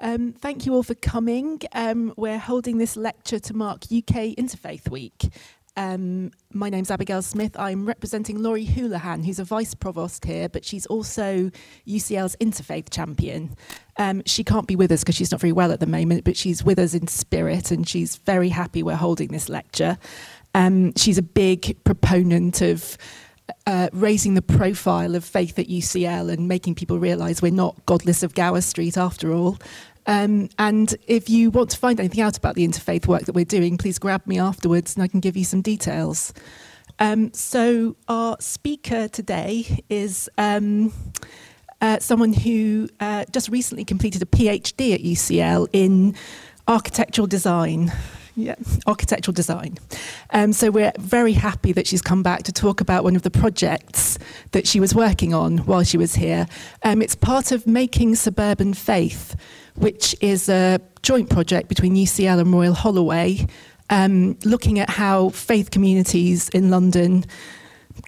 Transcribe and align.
Um, 0.00 0.32
thank 0.32 0.66
you 0.66 0.74
all 0.74 0.82
for 0.82 0.94
coming. 0.94 1.60
Um, 1.72 2.12
we're 2.16 2.38
holding 2.38 2.78
this 2.78 2.96
lecture 2.96 3.38
to 3.38 3.54
mark 3.54 3.84
UK 3.84 4.36
Interfaith 4.36 4.90
Week. 4.90 5.30
Um, 5.78 6.30
my 6.52 6.70
name's 6.70 6.90
Abigail 6.90 7.22
Smith. 7.22 7.58
I'm 7.58 7.86
representing 7.86 8.42
Laurie 8.42 8.64
Houlihan, 8.64 9.22
who's 9.22 9.38
a 9.38 9.44
vice 9.44 9.74
provost 9.74 10.24
here, 10.24 10.48
but 10.48 10.64
she's 10.64 10.86
also 10.86 11.50
UCL's 11.86 12.34
Interfaith 12.36 12.90
champion. 12.90 13.54
Um, 13.98 14.22
she 14.24 14.42
can't 14.42 14.66
be 14.66 14.76
with 14.76 14.90
us 14.90 15.00
because 15.00 15.16
she's 15.16 15.30
not 15.30 15.40
very 15.40 15.52
well 15.52 15.72
at 15.72 15.80
the 15.80 15.86
moment, 15.86 16.24
but 16.24 16.36
she's 16.36 16.64
with 16.64 16.78
us 16.78 16.94
in 16.94 17.08
spirit 17.08 17.70
and 17.70 17.86
she's 17.86 18.16
very 18.16 18.48
happy 18.48 18.82
we're 18.82 18.96
holding 18.96 19.28
this 19.28 19.48
lecture. 19.48 19.98
Um, 20.54 20.94
she's 20.96 21.18
a 21.18 21.22
big 21.22 21.82
proponent 21.84 22.62
of 22.62 22.96
uh, 23.66 23.88
raising 23.92 24.34
the 24.34 24.42
profile 24.42 25.14
of 25.14 25.24
faith 25.24 25.58
at 25.58 25.68
UCL 25.68 26.32
and 26.32 26.48
making 26.48 26.74
people 26.74 26.98
realise 26.98 27.42
we're 27.42 27.52
not 27.52 27.84
godless 27.86 28.22
of 28.22 28.34
Gower 28.34 28.60
Street 28.60 28.96
after 28.96 29.32
all. 29.32 29.58
Um, 30.06 30.48
and 30.58 30.94
if 31.06 31.28
you 31.28 31.50
want 31.50 31.70
to 31.70 31.78
find 31.78 31.98
anything 31.98 32.20
out 32.20 32.36
about 32.36 32.54
the 32.54 32.66
interfaith 32.66 33.06
work 33.06 33.22
that 33.22 33.34
we're 33.34 33.44
doing, 33.44 33.76
please 33.76 33.98
grab 33.98 34.24
me 34.26 34.38
afterwards 34.38 34.94
and 34.94 35.02
I 35.02 35.08
can 35.08 35.20
give 35.20 35.36
you 35.36 35.44
some 35.44 35.62
details. 35.62 36.32
Um, 36.98 37.32
so, 37.32 37.96
our 38.08 38.36
speaker 38.40 39.08
today 39.08 39.84
is 39.90 40.30
um, 40.38 40.92
uh, 41.80 41.98
someone 41.98 42.32
who 42.32 42.88
uh, 43.00 43.24
just 43.32 43.48
recently 43.48 43.84
completed 43.84 44.22
a 44.22 44.26
PhD 44.26 44.94
at 44.94 45.00
UCL 45.00 45.68
in 45.72 46.14
architectural 46.66 47.26
design. 47.26 47.92
Yeah, 48.38 48.54
architectural 48.86 49.32
design. 49.32 49.78
Um, 50.30 50.52
so 50.52 50.70
we're 50.70 50.92
very 50.98 51.32
happy 51.32 51.72
that 51.72 51.86
she's 51.86 52.02
come 52.02 52.22
back 52.22 52.42
to 52.42 52.52
talk 52.52 52.82
about 52.82 53.02
one 53.02 53.16
of 53.16 53.22
the 53.22 53.30
projects 53.30 54.18
that 54.52 54.68
she 54.68 54.78
was 54.78 54.94
working 54.94 55.32
on 55.32 55.58
while 55.58 55.82
she 55.82 55.96
was 55.96 56.14
here. 56.14 56.46
Um, 56.82 57.00
it's 57.00 57.14
part 57.14 57.50
of 57.50 57.66
Making 57.66 58.14
Suburban 58.14 58.74
Faith, 58.74 59.36
which 59.74 60.14
is 60.20 60.50
a 60.50 60.78
joint 61.00 61.30
project 61.30 61.70
between 61.70 61.94
UCL 61.94 62.38
and 62.38 62.52
Royal 62.52 62.74
Holloway, 62.74 63.46
um, 63.88 64.36
looking 64.44 64.78
at 64.80 64.90
how 64.90 65.30
faith 65.30 65.70
communities 65.70 66.50
in 66.50 66.68
London 66.68 67.24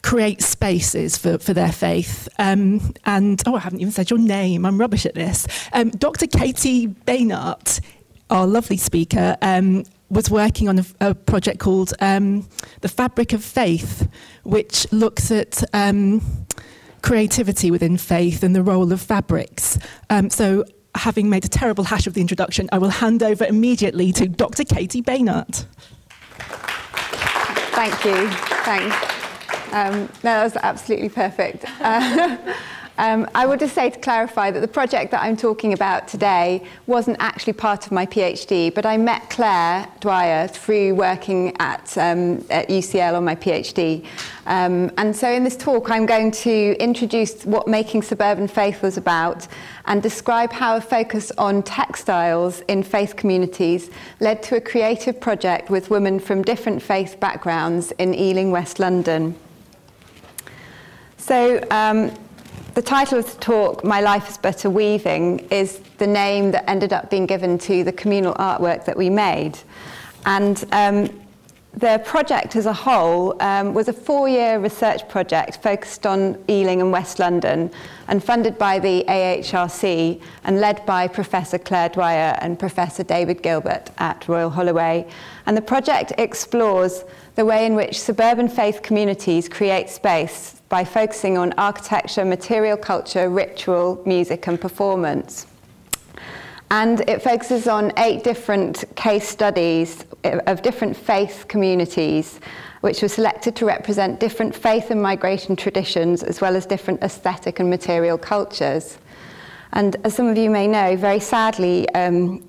create 0.02 0.42
spaces 0.42 1.16
for, 1.16 1.38
for 1.38 1.54
their 1.54 1.72
faith. 1.72 2.28
Um, 2.38 2.92
and, 3.06 3.42
oh, 3.46 3.54
I 3.54 3.60
haven't 3.60 3.80
even 3.80 3.92
said 3.92 4.10
your 4.10 4.18
name, 4.18 4.66
I'm 4.66 4.78
rubbish 4.78 5.06
at 5.06 5.14
this. 5.14 5.46
Um, 5.72 5.88
Dr. 5.88 6.26
Katie 6.26 6.88
Beinart, 6.88 7.80
our 8.28 8.46
lovely 8.46 8.76
speaker, 8.76 9.38
um, 9.40 9.84
was 10.10 10.30
working 10.30 10.68
on 10.68 10.78
a, 10.78 10.84
a 11.00 11.14
project 11.14 11.58
called 11.58 11.92
um, 12.00 12.48
The 12.80 12.88
Fabric 12.88 13.32
of 13.32 13.44
Faith, 13.44 14.08
which 14.42 14.90
looks 14.92 15.30
at 15.30 15.62
um, 15.74 16.22
creativity 17.02 17.70
within 17.70 17.96
faith 17.96 18.42
and 18.42 18.54
the 18.54 18.62
role 18.62 18.92
of 18.92 19.00
fabrics. 19.00 19.78
Um, 20.10 20.30
so, 20.30 20.64
having 20.94 21.28
made 21.30 21.44
a 21.44 21.48
terrible 21.48 21.84
hash 21.84 22.06
of 22.06 22.14
the 22.14 22.20
introduction, 22.20 22.68
I 22.72 22.78
will 22.78 22.90
hand 22.90 23.22
over 23.22 23.44
immediately 23.44 24.12
to 24.12 24.26
Dr. 24.26 24.64
Katie 24.64 25.02
Beinart. 25.02 25.66
Thank 27.74 28.04
you. 28.04 28.28
Thanks. 28.64 29.18
Um, 29.72 30.00
no, 30.00 30.08
that 30.22 30.44
was 30.44 30.56
absolutely 30.56 31.10
perfect. 31.10 31.64
Uh, 31.80 32.36
Um, 32.98 33.28
I 33.32 33.46
would 33.46 33.60
just 33.60 33.76
say 33.76 33.90
to 33.90 33.98
clarify 34.00 34.50
that 34.50 34.58
the 34.58 34.66
project 34.66 35.12
that 35.12 35.22
I'm 35.22 35.36
talking 35.36 35.72
about 35.72 36.08
today 36.08 36.64
wasn't 36.88 37.16
actually 37.20 37.52
part 37.52 37.86
of 37.86 37.92
my 37.92 38.04
PhD, 38.04 38.74
but 38.74 38.84
I 38.84 38.96
met 38.96 39.30
Claire 39.30 39.86
Dwyer 40.00 40.48
through 40.48 40.96
working 40.96 41.56
at, 41.60 41.96
um, 41.96 42.44
at 42.50 42.68
UCL 42.68 43.16
on 43.16 43.24
my 43.24 43.36
PhD. 43.36 44.04
Um, 44.46 44.90
and 44.98 45.14
so 45.14 45.30
in 45.30 45.44
this 45.44 45.56
talk, 45.56 45.92
I'm 45.92 46.06
going 46.06 46.32
to 46.32 46.76
introduce 46.80 47.44
what 47.44 47.68
Making 47.68 48.02
Suburban 48.02 48.48
Faith 48.48 48.82
was 48.82 48.96
about 48.96 49.46
and 49.84 50.02
describe 50.02 50.50
how 50.50 50.76
a 50.76 50.80
focus 50.80 51.30
on 51.38 51.62
textiles 51.62 52.62
in 52.62 52.82
faith 52.82 53.14
communities 53.14 53.90
led 54.18 54.42
to 54.42 54.56
a 54.56 54.60
creative 54.60 55.20
project 55.20 55.70
with 55.70 55.88
women 55.88 56.18
from 56.18 56.42
different 56.42 56.82
faith 56.82 57.20
backgrounds 57.20 57.92
in 57.92 58.12
Ealing, 58.12 58.50
West 58.50 58.80
London. 58.80 59.36
So, 61.16 61.64
um, 61.70 62.10
the 62.78 62.82
title 62.82 63.18
of 63.18 63.28
the 63.28 63.40
talk, 63.40 63.82
My 63.82 64.00
Life 64.00 64.38
is 64.44 64.64
a 64.64 64.70
Weaving, 64.70 65.40
is 65.50 65.80
the 65.98 66.06
name 66.06 66.52
that 66.52 66.70
ended 66.70 66.92
up 66.92 67.10
being 67.10 67.26
given 67.26 67.58
to 67.58 67.82
the 67.82 67.90
communal 67.90 68.34
artwork 68.34 68.84
that 68.84 68.96
we 68.96 69.10
made. 69.10 69.58
And 70.26 70.64
um, 70.70 71.10
the 71.72 72.00
project 72.04 72.54
as 72.54 72.66
a 72.66 72.72
whole 72.72 73.34
um, 73.42 73.74
was 73.74 73.88
a 73.88 73.92
four 73.92 74.28
year 74.28 74.60
research 74.60 75.08
project 75.08 75.60
focused 75.60 76.06
on 76.06 76.40
Ealing 76.48 76.80
and 76.80 76.92
West 76.92 77.18
London 77.18 77.68
and 78.06 78.22
funded 78.22 78.56
by 78.58 78.78
the 78.78 79.04
AHRC 79.08 80.22
and 80.44 80.60
led 80.60 80.86
by 80.86 81.08
Professor 81.08 81.58
Claire 81.58 81.88
Dwyer 81.88 82.38
and 82.40 82.60
Professor 82.60 83.02
David 83.02 83.42
Gilbert 83.42 83.90
at 83.98 84.28
Royal 84.28 84.50
Holloway. 84.50 85.04
And 85.46 85.56
the 85.56 85.62
project 85.62 86.12
explores 86.16 87.02
the 87.38 87.44
way 87.44 87.64
in 87.64 87.76
which 87.76 88.00
suburban 88.00 88.48
faith 88.48 88.82
communities 88.82 89.48
create 89.48 89.88
space 89.88 90.60
by 90.68 90.84
focusing 90.84 91.38
on 91.38 91.52
architecture, 91.52 92.24
material 92.24 92.76
culture, 92.76 93.30
ritual, 93.30 94.02
music, 94.04 94.48
and 94.48 94.60
performance. 94.60 95.46
And 96.72 97.08
it 97.08 97.22
focuses 97.22 97.68
on 97.68 97.92
eight 97.96 98.24
different 98.24 98.84
case 98.96 99.28
studies 99.28 100.04
of 100.24 100.62
different 100.62 100.96
faith 100.96 101.44
communities, 101.46 102.40
which 102.80 103.02
were 103.02 103.08
selected 103.08 103.54
to 103.54 103.64
represent 103.64 104.18
different 104.18 104.52
faith 104.52 104.90
and 104.90 105.00
migration 105.00 105.54
traditions, 105.54 106.24
as 106.24 106.40
well 106.40 106.56
as 106.56 106.66
different 106.66 107.04
aesthetic 107.04 107.60
and 107.60 107.70
material 107.70 108.18
cultures. 108.18 108.98
And 109.74 109.94
as 110.02 110.16
some 110.16 110.26
of 110.26 110.36
you 110.36 110.50
may 110.50 110.66
know, 110.66 110.96
very 110.96 111.20
sadly, 111.20 111.88
um, 111.90 112.44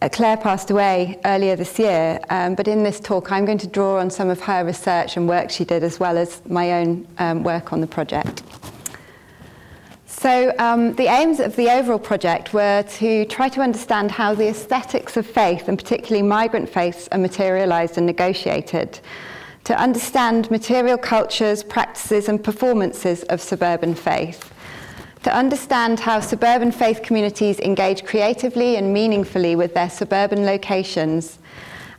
uh, 0.00 0.08
Claire 0.08 0.36
passed 0.36 0.70
away 0.70 1.18
earlier 1.24 1.56
this 1.56 1.78
year, 1.78 2.20
um, 2.30 2.54
but 2.54 2.68
in 2.68 2.82
this 2.82 3.00
talk 3.00 3.32
I'm 3.32 3.44
going 3.44 3.58
to 3.58 3.66
draw 3.66 3.98
on 3.98 4.10
some 4.10 4.30
of 4.30 4.40
her 4.40 4.64
research 4.64 5.16
and 5.16 5.28
work 5.28 5.50
she 5.50 5.64
did 5.64 5.82
as 5.82 5.98
well 5.98 6.16
as 6.16 6.42
my 6.46 6.80
own 6.80 7.06
um, 7.18 7.42
work 7.42 7.72
on 7.72 7.80
the 7.80 7.86
project. 7.86 8.42
So 10.06 10.52
um, 10.58 10.94
the 10.94 11.06
aims 11.06 11.38
of 11.38 11.54
the 11.54 11.70
overall 11.70 11.98
project 11.98 12.52
were 12.52 12.82
to 12.82 13.24
try 13.26 13.48
to 13.50 13.60
understand 13.60 14.10
how 14.10 14.34
the 14.34 14.48
aesthetics 14.48 15.16
of 15.16 15.24
faith, 15.24 15.68
and 15.68 15.78
particularly 15.78 16.26
migrant 16.26 16.68
faiths, 16.68 17.08
are 17.12 17.18
materialised 17.18 17.98
and 17.98 18.06
negotiated, 18.06 18.98
to 19.62 19.78
understand 19.80 20.50
material 20.50 20.98
cultures, 20.98 21.62
practices 21.62 22.28
and 22.28 22.42
performances 22.42 23.22
of 23.24 23.40
suburban 23.40 23.94
faith, 23.94 24.52
to 25.28 25.36
understand 25.36 26.00
how 26.00 26.20
suburban 26.20 26.72
faith 26.72 27.02
communities 27.02 27.60
engage 27.60 28.02
creatively 28.02 28.76
and 28.76 28.94
meaningfully 28.94 29.54
with 29.54 29.74
their 29.74 29.90
suburban 29.90 30.46
locations, 30.46 31.38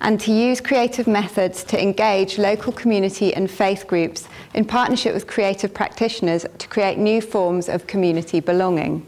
and 0.01 0.19
to 0.19 0.31
use 0.31 0.59
creative 0.59 1.05
methods 1.05 1.63
to 1.63 1.79
engage 1.79 2.39
local 2.39 2.73
community 2.73 3.31
and 3.35 3.51
faith 3.51 3.85
groups 3.85 4.27
in 4.55 4.65
partnership 4.65 5.13
with 5.13 5.27
creative 5.27 5.71
practitioners 5.71 6.43
to 6.57 6.67
create 6.67 6.97
new 6.97 7.21
forms 7.21 7.69
of 7.69 7.85
community 7.85 8.39
belonging. 8.39 9.05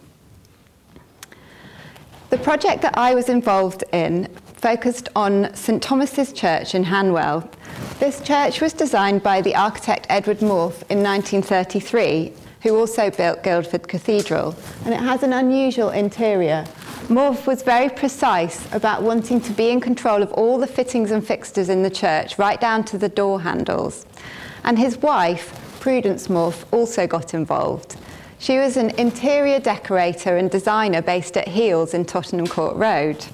The 2.29 2.37
project 2.37 2.83
that 2.83 2.95
I 2.99 3.15
was 3.15 3.27
involved 3.27 3.83
in 3.91 4.27
focused 4.53 5.09
on 5.15 5.51
St 5.55 5.81
Thomas's 5.81 6.31
Church 6.31 6.75
in 6.75 6.83
Hanwell. 6.83 7.51
This 7.99 8.21
church 8.21 8.61
was 8.61 8.73
designed 8.73 9.23
by 9.23 9.41
the 9.41 9.55
architect 9.55 10.05
Edward 10.11 10.41
Maufe 10.41 10.83
in 10.91 11.01
1933 11.01 12.33
who 12.63 12.77
also 12.77 13.09
built 13.09 13.43
Guildford 13.43 13.87
Cathedral, 13.87 14.55
and 14.85 14.93
it 14.93 14.99
has 14.99 15.23
an 15.23 15.33
unusual 15.33 15.89
interior. 15.89 16.65
Maufe 17.07 17.47
was 17.47 17.63
very 17.63 17.89
precise 17.89 18.71
about 18.73 19.01
wanting 19.01 19.41
to 19.41 19.51
be 19.53 19.69
in 19.69 19.81
control 19.81 20.21
of 20.21 20.31
all 20.33 20.59
the 20.59 20.67
fittings 20.67 21.11
and 21.11 21.25
fixtures 21.25 21.69
in 21.69 21.81
the 21.81 21.89
church, 21.89 22.37
right 22.37 22.61
down 22.61 22.83
to 22.85 22.97
the 22.97 23.09
door 23.09 23.41
handles. 23.41 24.05
And 24.63 24.77
his 24.77 24.97
wife, 24.97 25.57
Prudence 25.79 26.27
Maufe, 26.27 26.63
also 26.71 27.07
got 27.07 27.33
involved. 27.33 27.97
She 28.37 28.57
was 28.57 28.77
an 28.77 28.91
interior 28.91 29.59
decorator 29.59 30.37
and 30.37 30.49
designer 30.49 31.01
based 31.01 31.37
at 31.37 31.47
Heal's 31.47 31.93
in 31.93 32.05
Tottenham 32.05 32.47
Court 32.47 32.75
Road. 32.75 33.25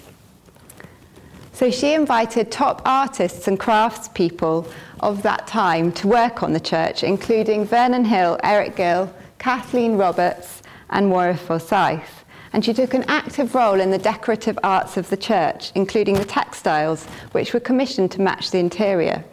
So 1.53 1.71
she 1.71 1.93
invited 1.93 2.51
top 2.51 2.81
artists 2.85 3.47
and 3.47 3.59
craftspeople 3.59 4.71
of 4.99 5.23
that 5.23 5.47
time 5.47 5.91
to 5.93 6.07
work 6.07 6.43
on 6.43 6.53
the 6.53 6.59
church, 6.59 7.03
including 7.03 7.65
Vernon 7.65 8.05
Hill, 8.05 8.39
Eric 8.43 8.75
Gill, 8.75 9.13
Kathleen 9.39 9.97
Roberts, 9.97 10.61
and 10.89 11.07
Moira 11.07 11.37
Forsyth. 11.37 12.25
And 12.53 12.63
she 12.63 12.73
took 12.73 12.93
an 12.93 13.05
active 13.07 13.53
role 13.55 13.79
in 13.79 13.91
the 13.91 13.97
decorative 13.97 14.57
arts 14.63 14.97
of 14.97 15.09
the 15.09 15.17
church, 15.17 15.71
including 15.75 16.15
the 16.15 16.25
textiles, 16.25 17.05
which 17.33 17.53
were 17.53 17.59
commissioned 17.59 18.11
to 18.11 18.21
match 18.21 18.51
the 18.51 18.59
interior. 18.59 19.23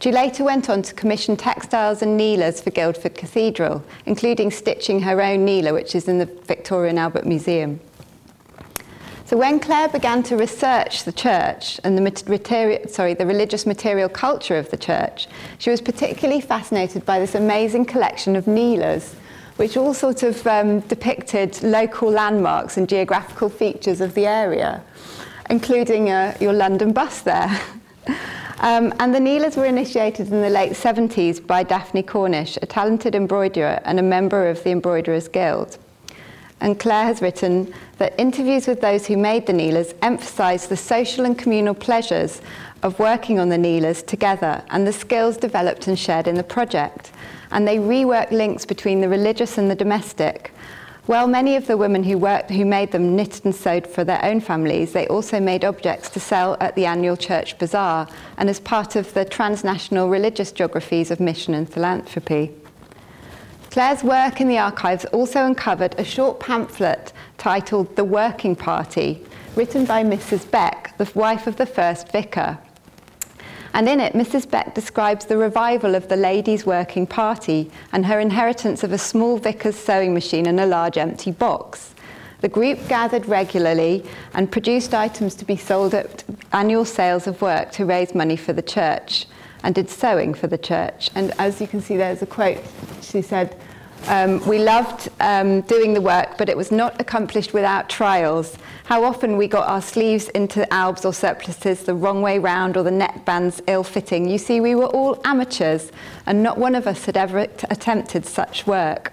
She 0.00 0.12
later 0.12 0.44
went 0.44 0.68
on 0.68 0.82
to 0.82 0.94
commission 0.94 1.36
textiles 1.36 2.02
and 2.02 2.18
kneelers 2.18 2.60
for 2.60 2.70
Guildford 2.70 3.14
Cathedral, 3.14 3.82
including 4.04 4.50
stitching 4.50 5.00
her 5.00 5.22
own 5.22 5.44
kneeler, 5.46 5.72
which 5.72 5.94
is 5.94 6.06
in 6.06 6.18
the 6.18 6.26
Victoria 6.26 6.90
and 6.90 6.98
Albert 6.98 7.24
Museum. 7.24 7.80
So 9.26 9.36
when 9.36 9.58
Claire 9.58 9.88
began 9.88 10.22
to 10.24 10.36
research 10.36 11.02
the 11.02 11.10
church 11.10 11.80
and 11.82 11.98
the, 11.98 12.00
material, 12.28 12.88
sorry, 12.88 13.12
the 13.14 13.26
religious 13.26 13.66
material 13.66 14.08
culture 14.08 14.56
of 14.56 14.70
the 14.70 14.76
church, 14.76 15.26
she 15.58 15.68
was 15.68 15.80
particularly 15.80 16.40
fascinated 16.40 17.04
by 17.04 17.18
this 17.18 17.34
amazing 17.34 17.86
collection 17.86 18.36
of 18.36 18.46
kneelers, 18.46 19.16
which 19.56 19.76
all 19.76 19.92
sort 19.92 20.22
of 20.22 20.46
um, 20.46 20.78
depicted 20.80 21.60
local 21.64 22.08
landmarks 22.08 22.76
and 22.76 22.88
geographical 22.88 23.48
features 23.48 24.00
of 24.00 24.14
the 24.14 24.26
area, 24.26 24.80
including 25.50 26.08
uh, 26.08 26.36
your 26.38 26.52
London 26.52 26.92
bus 26.92 27.22
there. 27.22 27.60
Um, 28.60 28.94
and 29.00 29.14
the 29.14 29.18
Kneelers 29.18 29.54
were 29.54 29.66
initiated 29.66 30.32
in 30.32 30.40
the 30.40 30.48
late 30.48 30.72
70s 30.72 31.46
by 31.46 31.62
Daphne 31.62 32.02
Cornish, 32.02 32.56
a 32.62 32.64
talented 32.64 33.14
embroiderer 33.14 33.80
and 33.84 33.98
a 33.98 34.02
member 34.02 34.48
of 34.48 34.64
the 34.64 34.70
Embroiderers 34.70 35.28
Guild. 35.28 35.76
And 36.60 36.78
Claire 36.78 37.04
has 37.04 37.20
written 37.20 37.72
that 37.98 38.18
interviews 38.18 38.66
with 38.66 38.80
those 38.80 39.06
who 39.06 39.16
made 39.16 39.46
the 39.46 39.52
Kneelers 39.52 39.94
emphasise 40.02 40.66
the 40.66 40.76
social 40.76 41.24
and 41.24 41.38
communal 41.38 41.74
pleasures 41.74 42.40
of 42.82 42.98
working 42.98 43.38
on 43.38 43.48
the 43.48 43.58
Kneelers 43.58 44.02
together 44.02 44.62
and 44.70 44.86
the 44.86 44.92
skills 44.92 45.36
developed 45.36 45.86
and 45.86 45.98
shared 45.98 46.26
in 46.26 46.36
the 46.36 46.42
project. 46.42 47.12
And 47.50 47.68
they 47.68 47.76
rework 47.76 48.30
links 48.30 48.64
between 48.64 49.00
the 49.00 49.08
religious 49.08 49.58
and 49.58 49.70
the 49.70 49.74
domestic, 49.74 50.52
while 51.06 51.28
many 51.28 51.54
of 51.54 51.68
the 51.68 51.76
women 51.76 52.02
who 52.02 52.18
worked, 52.18 52.50
who 52.50 52.64
made 52.64 52.90
them 52.90 53.14
knitted 53.14 53.44
and 53.44 53.54
sewed 53.54 53.86
for 53.86 54.02
their 54.02 54.24
own 54.24 54.40
families, 54.40 54.92
they 54.92 55.06
also 55.06 55.38
made 55.38 55.64
objects 55.64 56.10
to 56.10 56.20
sell 56.20 56.56
at 56.58 56.74
the 56.74 56.84
annual 56.84 57.16
church 57.16 57.56
bazaar 57.58 58.08
and 58.38 58.50
as 58.50 58.58
part 58.58 58.96
of 58.96 59.14
the 59.14 59.24
transnational 59.24 60.08
religious 60.08 60.50
geographies 60.50 61.12
of 61.12 61.20
mission 61.20 61.54
and 61.54 61.72
philanthropy. 61.72 62.52
Claire's 63.76 64.02
work 64.02 64.40
in 64.40 64.48
the 64.48 64.56
archives 64.56 65.04
also 65.12 65.44
uncovered 65.44 65.94
a 65.98 66.02
short 66.02 66.40
pamphlet 66.40 67.12
titled 67.36 67.94
The 67.94 68.04
Working 68.04 68.56
Party, 68.56 69.22
written 69.54 69.84
by 69.84 70.02
Mrs. 70.02 70.50
Beck, 70.50 70.96
the 70.96 71.06
wife 71.14 71.46
of 71.46 71.56
the 71.56 71.66
first 71.66 72.10
vicar. 72.10 72.56
And 73.74 73.86
in 73.86 74.00
it, 74.00 74.14
Mrs. 74.14 74.50
Beck 74.50 74.74
describes 74.74 75.26
the 75.26 75.36
revival 75.36 75.94
of 75.94 76.08
the 76.08 76.16
Ladies' 76.16 76.64
Working 76.64 77.06
Party 77.06 77.70
and 77.92 78.06
her 78.06 78.18
inheritance 78.18 78.82
of 78.82 78.92
a 78.92 78.98
small 78.98 79.36
vicar's 79.36 79.76
sewing 79.76 80.14
machine 80.14 80.46
and 80.46 80.58
a 80.58 80.64
large 80.64 80.96
empty 80.96 81.30
box. 81.30 81.94
The 82.40 82.48
group 82.48 82.78
gathered 82.88 83.26
regularly 83.26 84.06
and 84.32 84.50
produced 84.50 84.94
items 84.94 85.34
to 85.34 85.44
be 85.44 85.58
sold 85.58 85.92
at 85.92 86.24
annual 86.54 86.86
sales 86.86 87.26
of 87.26 87.42
work 87.42 87.72
to 87.72 87.84
raise 87.84 88.14
money 88.14 88.36
for 88.36 88.54
the 88.54 88.62
church 88.62 89.26
and 89.62 89.74
did 89.74 89.90
sewing 89.90 90.32
for 90.32 90.46
the 90.46 90.56
church. 90.56 91.10
And 91.14 91.32
as 91.38 91.60
you 91.60 91.66
can 91.66 91.82
see, 91.82 91.98
there's 91.98 92.22
a 92.22 92.26
quote. 92.26 92.62
She 93.02 93.20
said, 93.20 93.56
um, 94.08 94.44
we 94.46 94.58
loved 94.58 95.08
um, 95.20 95.62
doing 95.62 95.94
the 95.94 96.00
work, 96.00 96.38
but 96.38 96.48
it 96.48 96.56
was 96.56 96.70
not 96.70 97.00
accomplished 97.00 97.52
without 97.52 97.88
trials. 97.88 98.56
How 98.84 99.04
often 99.04 99.36
we 99.36 99.48
got 99.48 99.68
our 99.68 99.82
sleeves 99.82 100.28
into 100.28 100.72
albs 100.72 101.04
or 101.04 101.12
surplices 101.12 101.82
the 101.82 101.94
wrong 101.94 102.22
way 102.22 102.38
round 102.38 102.76
or 102.76 102.84
the 102.84 102.90
neckbands 102.90 103.60
ill 103.66 103.82
fitting. 103.82 104.28
You 104.28 104.38
see, 104.38 104.60
we 104.60 104.74
were 104.74 104.86
all 104.86 105.20
amateurs, 105.24 105.90
and 106.26 106.42
not 106.42 106.58
one 106.58 106.74
of 106.74 106.86
us 106.86 107.04
had 107.04 107.16
ever 107.16 107.38
attempted 107.38 108.26
such 108.26 108.66
work. 108.66 109.12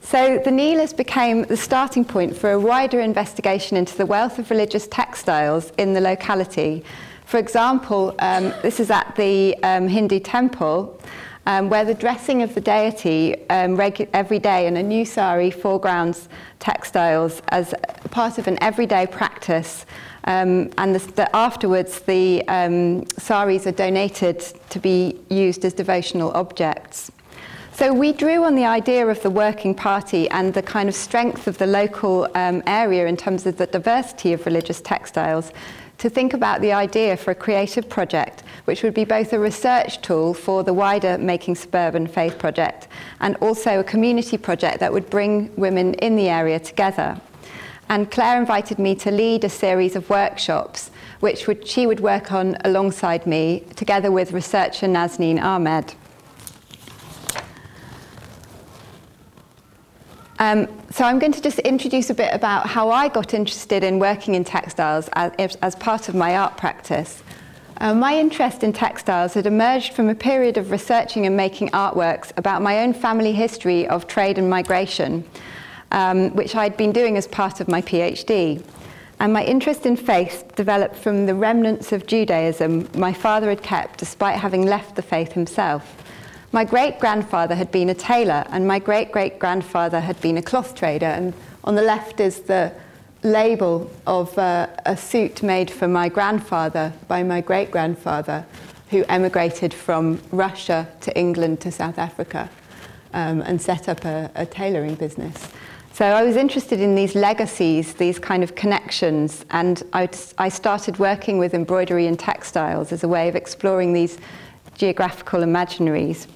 So 0.00 0.38
the 0.44 0.50
Kneelers 0.50 0.92
became 0.92 1.44
the 1.44 1.56
starting 1.56 2.04
point 2.04 2.36
for 2.36 2.50
a 2.50 2.60
wider 2.60 3.00
investigation 3.00 3.76
into 3.76 3.96
the 3.96 4.04
wealth 4.04 4.38
of 4.38 4.50
religious 4.50 4.86
textiles 4.88 5.72
in 5.78 5.94
the 5.94 6.00
locality. 6.00 6.84
For 7.24 7.38
example, 7.38 8.14
um, 8.18 8.52
this 8.60 8.78
is 8.78 8.90
at 8.90 9.14
the 9.16 9.56
um, 9.62 9.88
Hindu 9.88 10.20
temple 10.20 11.00
um, 11.46 11.68
where 11.68 11.84
the 11.84 11.94
dressing 11.94 12.42
of 12.42 12.54
the 12.54 12.60
deity 12.60 13.48
um, 13.48 13.80
every 14.12 14.38
day 14.38 14.66
in 14.66 14.76
a 14.76 14.82
new 14.82 15.04
sari 15.04 15.50
foregrounds 15.50 16.28
textiles 16.58 17.42
as 17.48 17.74
part 18.10 18.38
of 18.38 18.46
an 18.46 18.58
everyday 18.62 19.06
practice. 19.06 19.86
Um, 20.24 20.70
and 20.78 20.94
the, 20.94 21.12
the, 21.12 21.36
afterwards, 21.36 22.00
the 22.00 22.46
um, 22.46 23.06
saris 23.18 23.66
are 23.66 23.72
donated 23.72 24.40
to 24.70 24.78
be 24.78 25.18
used 25.28 25.64
as 25.64 25.72
devotional 25.72 26.30
objects. 26.32 27.10
So 27.74 27.92
we 27.92 28.12
drew 28.12 28.44
on 28.44 28.54
the 28.54 28.66
idea 28.66 29.06
of 29.06 29.22
the 29.22 29.30
working 29.30 29.74
party 29.74 30.28
and 30.28 30.52
the 30.52 30.62
kind 30.62 30.90
of 30.90 30.94
strength 30.94 31.46
of 31.48 31.56
the 31.56 31.66
local 31.66 32.28
um, 32.34 32.62
area 32.66 33.06
in 33.06 33.16
terms 33.16 33.46
of 33.46 33.56
the 33.56 33.66
diversity 33.66 34.34
of 34.34 34.44
religious 34.44 34.80
textiles 34.82 35.52
to 36.02 36.10
think 36.10 36.34
about 36.34 36.60
the 36.60 36.72
idea 36.72 37.16
for 37.16 37.30
a 37.30 37.34
creative 37.34 37.88
project, 37.88 38.42
which 38.64 38.82
would 38.82 38.92
be 38.92 39.04
both 39.04 39.32
a 39.32 39.38
research 39.38 40.02
tool 40.02 40.34
for 40.34 40.64
the 40.64 40.74
wider 40.74 41.16
Making 41.16 41.54
Suburban 41.54 42.08
Faith 42.08 42.40
project 42.40 42.88
and 43.20 43.36
also 43.36 43.78
a 43.78 43.84
community 43.84 44.36
project 44.36 44.80
that 44.80 44.92
would 44.92 45.08
bring 45.08 45.54
women 45.54 45.94
in 45.94 46.16
the 46.16 46.28
area 46.28 46.58
together. 46.58 47.20
And 47.88 48.10
Claire 48.10 48.40
invited 48.40 48.80
me 48.80 48.96
to 48.96 49.12
lead 49.12 49.44
a 49.44 49.48
series 49.48 49.94
of 49.94 50.10
workshops, 50.10 50.90
which 51.20 51.46
would, 51.46 51.68
she 51.68 51.86
would 51.86 52.00
work 52.00 52.32
on 52.32 52.56
alongside 52.64 53.24
me, 53.24 53.64
together 53.76 54.10
with 54.10 54.32
researcher 54.32 54.88
Nazneen 54.88 55.40
Ahmed. 55.40 55.94
Um, 60.42 60.66
so 60.90 61.04
I'm 61.04 61.20
going 61.20 61.30
to 61.30 61.40
just 61.40 61.60
introduce 61.60 62.10
a 62.10 62.14
bit 62.14 62.34
about 62.34 62.66
how 62.66 62.90
I 62.90 63.06
got 63.06 63.32
interested 63.32 63.84
in 63.84 64.00
working 64.00 64.34
in 64.34 64.42
textiles 64.42 65.08
as, 65.12 65.54
as 65.62 65.76
part 65.76 66.08
of 66.08 66.16
my 66.16 66.36
art 66.36 66.56
practice. 66.56 67.22
Uh, 67.76 67.94
my 67.94 68.18
interest 68.18 68.64
in 68.64 68.72
textiles 68.72 69.34
had 69.34 69.46
emerged 69.46 69.92
from 69.92 70.08
a 70.08 70.16
period 70.16 70.56
of 70.56 70.72
researching 70.72 71.26
and 71.26 71.36
making 71.36 71.68
artworks 71.68 72.32
about 72.36 72.60
my 72.60 72.80
own 72.80 72.92
family 72.92 73.32
history 73.32 73.86
of 73.86 74.08
trade 74.08 74.36
and 74.36 74.50
migration, 74.50 75.24
um, 75.92 76.34
which 76.34 76.56
I'd 76.56 76.76
been 76.76 76.90
doing 76.90 77.16
as 77.16 77.28
part 77.28 77.60
of 77.60 77.68
my 77.68 77.80
PhD. 77.80 78.64
And 79.20 79.32
my 79.32 79.44
interest 79.44 79.86
in 79.86 79.94
faith 79.94 80.56
developed 80.56 80.96
from 80.96 81.26
the 81.26 81.36
remnants 81.36 81.92
of 81.92 82.08
Judaism 82.08 82.88
my 82.96 83.12
father 83.12 83.48
had 83.48 83.62
kept 83.62 84.00
despite 84.00 84.40
having 84.40 84.66
left 84.66 84.96
the 84.96 85.02
faith 85.02 85.34
himself. 85.34 86.01
My 86.54 86.64
great 86.64 87.00
grandfather 87.00 87.54
had 87.54 87.72
been 87.72 87.88
a 87.88 87.94
tailor, 87.94 88.44
and 88.50 88.68
my 88.68 88.78
great 88.78 89.10
great 89.10 89.38
grandfather 89.38 90.00
had 90.00 90.20
been 90.20 90.36
a 90.36 90.42
cloth 90.42 90.74
trader. 90.74 91.06
And 91.06 91.32
on 91.64 91.76
the 91.76 91.82
left 91.82 92.20
is 92.20 92.40
the 92.40 92.72
label 93.22 93.90
of 94.06 94.36
uh, 94.36 94.66
a 94.84 94.94
suit 94.94 95.42
made 95.42 95.70
for 95.70 95.88
my 95.88 96.10
grandfather 96.10 96.92
by 97.08 97.22
my 97.22 97.40
great 97.40 97.70
grandfather, 97.70 98.44
who 98.90 99.02
emigrated 99.08 99.72
from 99.72 100.20
Russia 100.30 100.86
to 101.00 101.18
England 101.18 101.62
to 101.62 101.72
South 101.72 101.96
Africa 101.96 102.50
um, 103.14 103.40
and 103.40 103.60
set 103.60 103.88
up 103.88 104.04
a, 104.04 104.30
a 104.34 104.44
tailoring 104.44 104.96
business. 104.96 105.48
So 105.94 106.04
I 106.04 106.22
was 106.22 106.36
interested 106.36 106.80
in 106.80 106.94
these 106.94 107.14
legacies, 107.14 107.94
these 107.94 108.18
kind 108.18 108.42
of 108.42 108.54
connections, 108.54 109.46
and 109.52 109.82
I, 109.94 110.06
I 110.36 110.50
started 110.50 110.98
working 110.98 111.38
with 111.38 111.54
embroidery 111.54 112.06
and 112.06 112.18
textiles 112.18 112.92
as 112.92 113.04
a 113.04 113.08
way 113.08 113.28
of 113.30 113.36
exploring 113.36 113.94
these 113.94 114.18
geographical 114.76 115.40
imaginaries. 115.40 116.26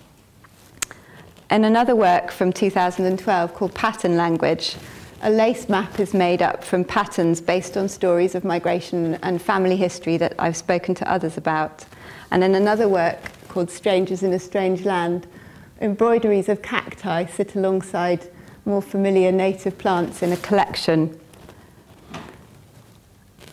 In 1.48 1.64
another 1.64 1.94
work 1.94 2.32
from 2.32 2.52
2012 2.52 3.54
called 3.54 3.72
Pattern 3.72 4.16
Language, 4.16 4.74
a 5.22 5.30
lace 5.30 5.68
map 5.68 6.00
is 6.00 6.12
made 6.12 6.42
up 6.42 6.64
from 6.64 6.82
patterns 6.82 7.40
based 7.40 7.76
on 7.76 7.88
stories 7.88 8.34
of 8.34 8.42
migration 8.42 9.14
and 9.22 9.40
family 9.40 9.76
history 9.76 10.16
that 10.16 10.34
I've 10.40 10.56
spoken 10.56 10.96
to 10.96 11.08
others 11.08 11.36
about. 11.36 11.84
And 12.32 12.42
in 12.42 12.56
another 12.56 12.88
work 12.88 13.18
called 13.46 13.70
Strangers 13.70 14.24
in 14.24 14.32
a 14.32 14.40
Strange 14.40 14.84
Land, 14.84 15.28
embroideries 15.80 16.48
of 16.48 16.62
cacti 16.62 17.26
sit 17.26 17.54
alongside 17.54 18.28
more 18.64 18.82
familiar 18.82 19.30
native 19.30 19.78
plants 19.78 20.24
in 20.24 20.32
a 20.32 20.36
collection. 20.38 21.16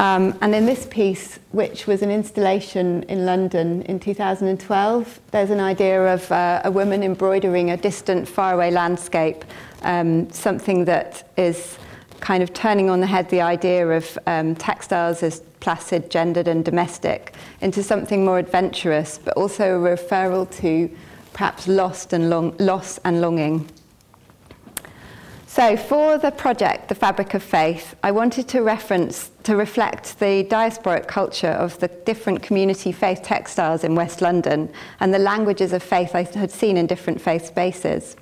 Um, 0.03 0.37
and 0.41 0.53
in 0.53 0.65
this 0.65 0.85
piece, 0.87 1.39
which 1.53 1.87
was 1.87 2.01
an 2.01 2.11
installation 2.11 3.03
in 3.03 3.25
London 3.25 3.83
in 3.83 4.01
2012, 4.01 5.21
there's 5.31 5.49
an 5.49 5.61
idea 5.61 6.13
of 6.13 6.29
uh, 6.29 6.61
a 6.65 6.69
woman 6.69 7.03
embroidering 7.03 7.71
a 7.71 7.77
distant, 7.77 8.27
faraway 8.27 8.69
landscape, 8.69 9.45
um, 9.83 10.29
something 10.29 10.83
that 10.83 11.31
is 11.37 11.77
kind 12.19 12.43
of 12.43 12.53
turning 12.53 12.89
on 12.89 12.99
the 12.99 13.07
head 13.07 13.29
the 13.29 13.39
idea 13.39 13.87
of 13.87 14.19
um, 14.27 14.55
textiles 14.55 15.23
as 15.23 15.39
placid, 15.61 16.11
gendered, 16.11 16.49
and 16.49 16.65
domestic 16.65 17.33
into 17.61 17.81
something 17.81 18.25
more 18.25 18.39
adventurous, 18.39 19.17
but 19.23 19.33
also 19.37 19.81
a 19.81 19.95
referral 19.95 20.53
to 20.59 20.93
perhaps 21.31 21.65
lost 21.65 22.11
and 22.11 22.29
long, 22.29 22.53
loss 22.57 22.99
and 23.05 23.21
longing. 23.21 23.65
So, 25.53 25.77
for 25.77 26.17
the 26.17 26.31
project, 26.31 26.89
The 26.89 26.95
Fabric 26.95 27.35
of 27.35 27.43
Faith, 27.43 27.95
I 28.01 28.09
wanted 28.09 28.47
to 28.47 28.63
reference, 28.63 29.29
to 29.43 29.55
reflect 29.55 30.19
the 30.19 30.43
diasporic 30.45 31.07
culture 31.07 31.45
of 31.45 31.77
the 31.77 31.89
different 31.89 32.41
community 32.41 32.91
faith 32.91 33.21
textiles 33.21 33.83
in 33.83 33.93
West 33.93 34.19
London 34.19 34.73
and 34.99 35.13
the 35.13 35.19
languages 35.19 35.71
of 35.71 35.83
faith 35.83 36.15
I 36.15 36.23
had 36.23 36.49
seen 36.49 36.75
in 36.75 36.87
different 36.87 37.21
faith 37.21 37.45
spaces. 37.45 38.15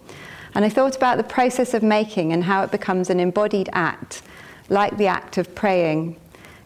And 0.56 0.66
I 0.66 0.70
thought 0.70 0.98
about 0.98 1.16
the 1.16 1.24
process 1.24 1.74
of 1.74 1.84
making 1.84 2.34
and 2.34 2.44
how 2.44 2.64
it 2.64 2.72
becomes 2.72 3.10
an 3.10 3.22
embodied 3.22 3.70
act, 3.72 4.24
like 4.68 4.98
the 4.98 5.08
act 5.08 5.38
of 5.38 5.56
praying. 5.56 6.18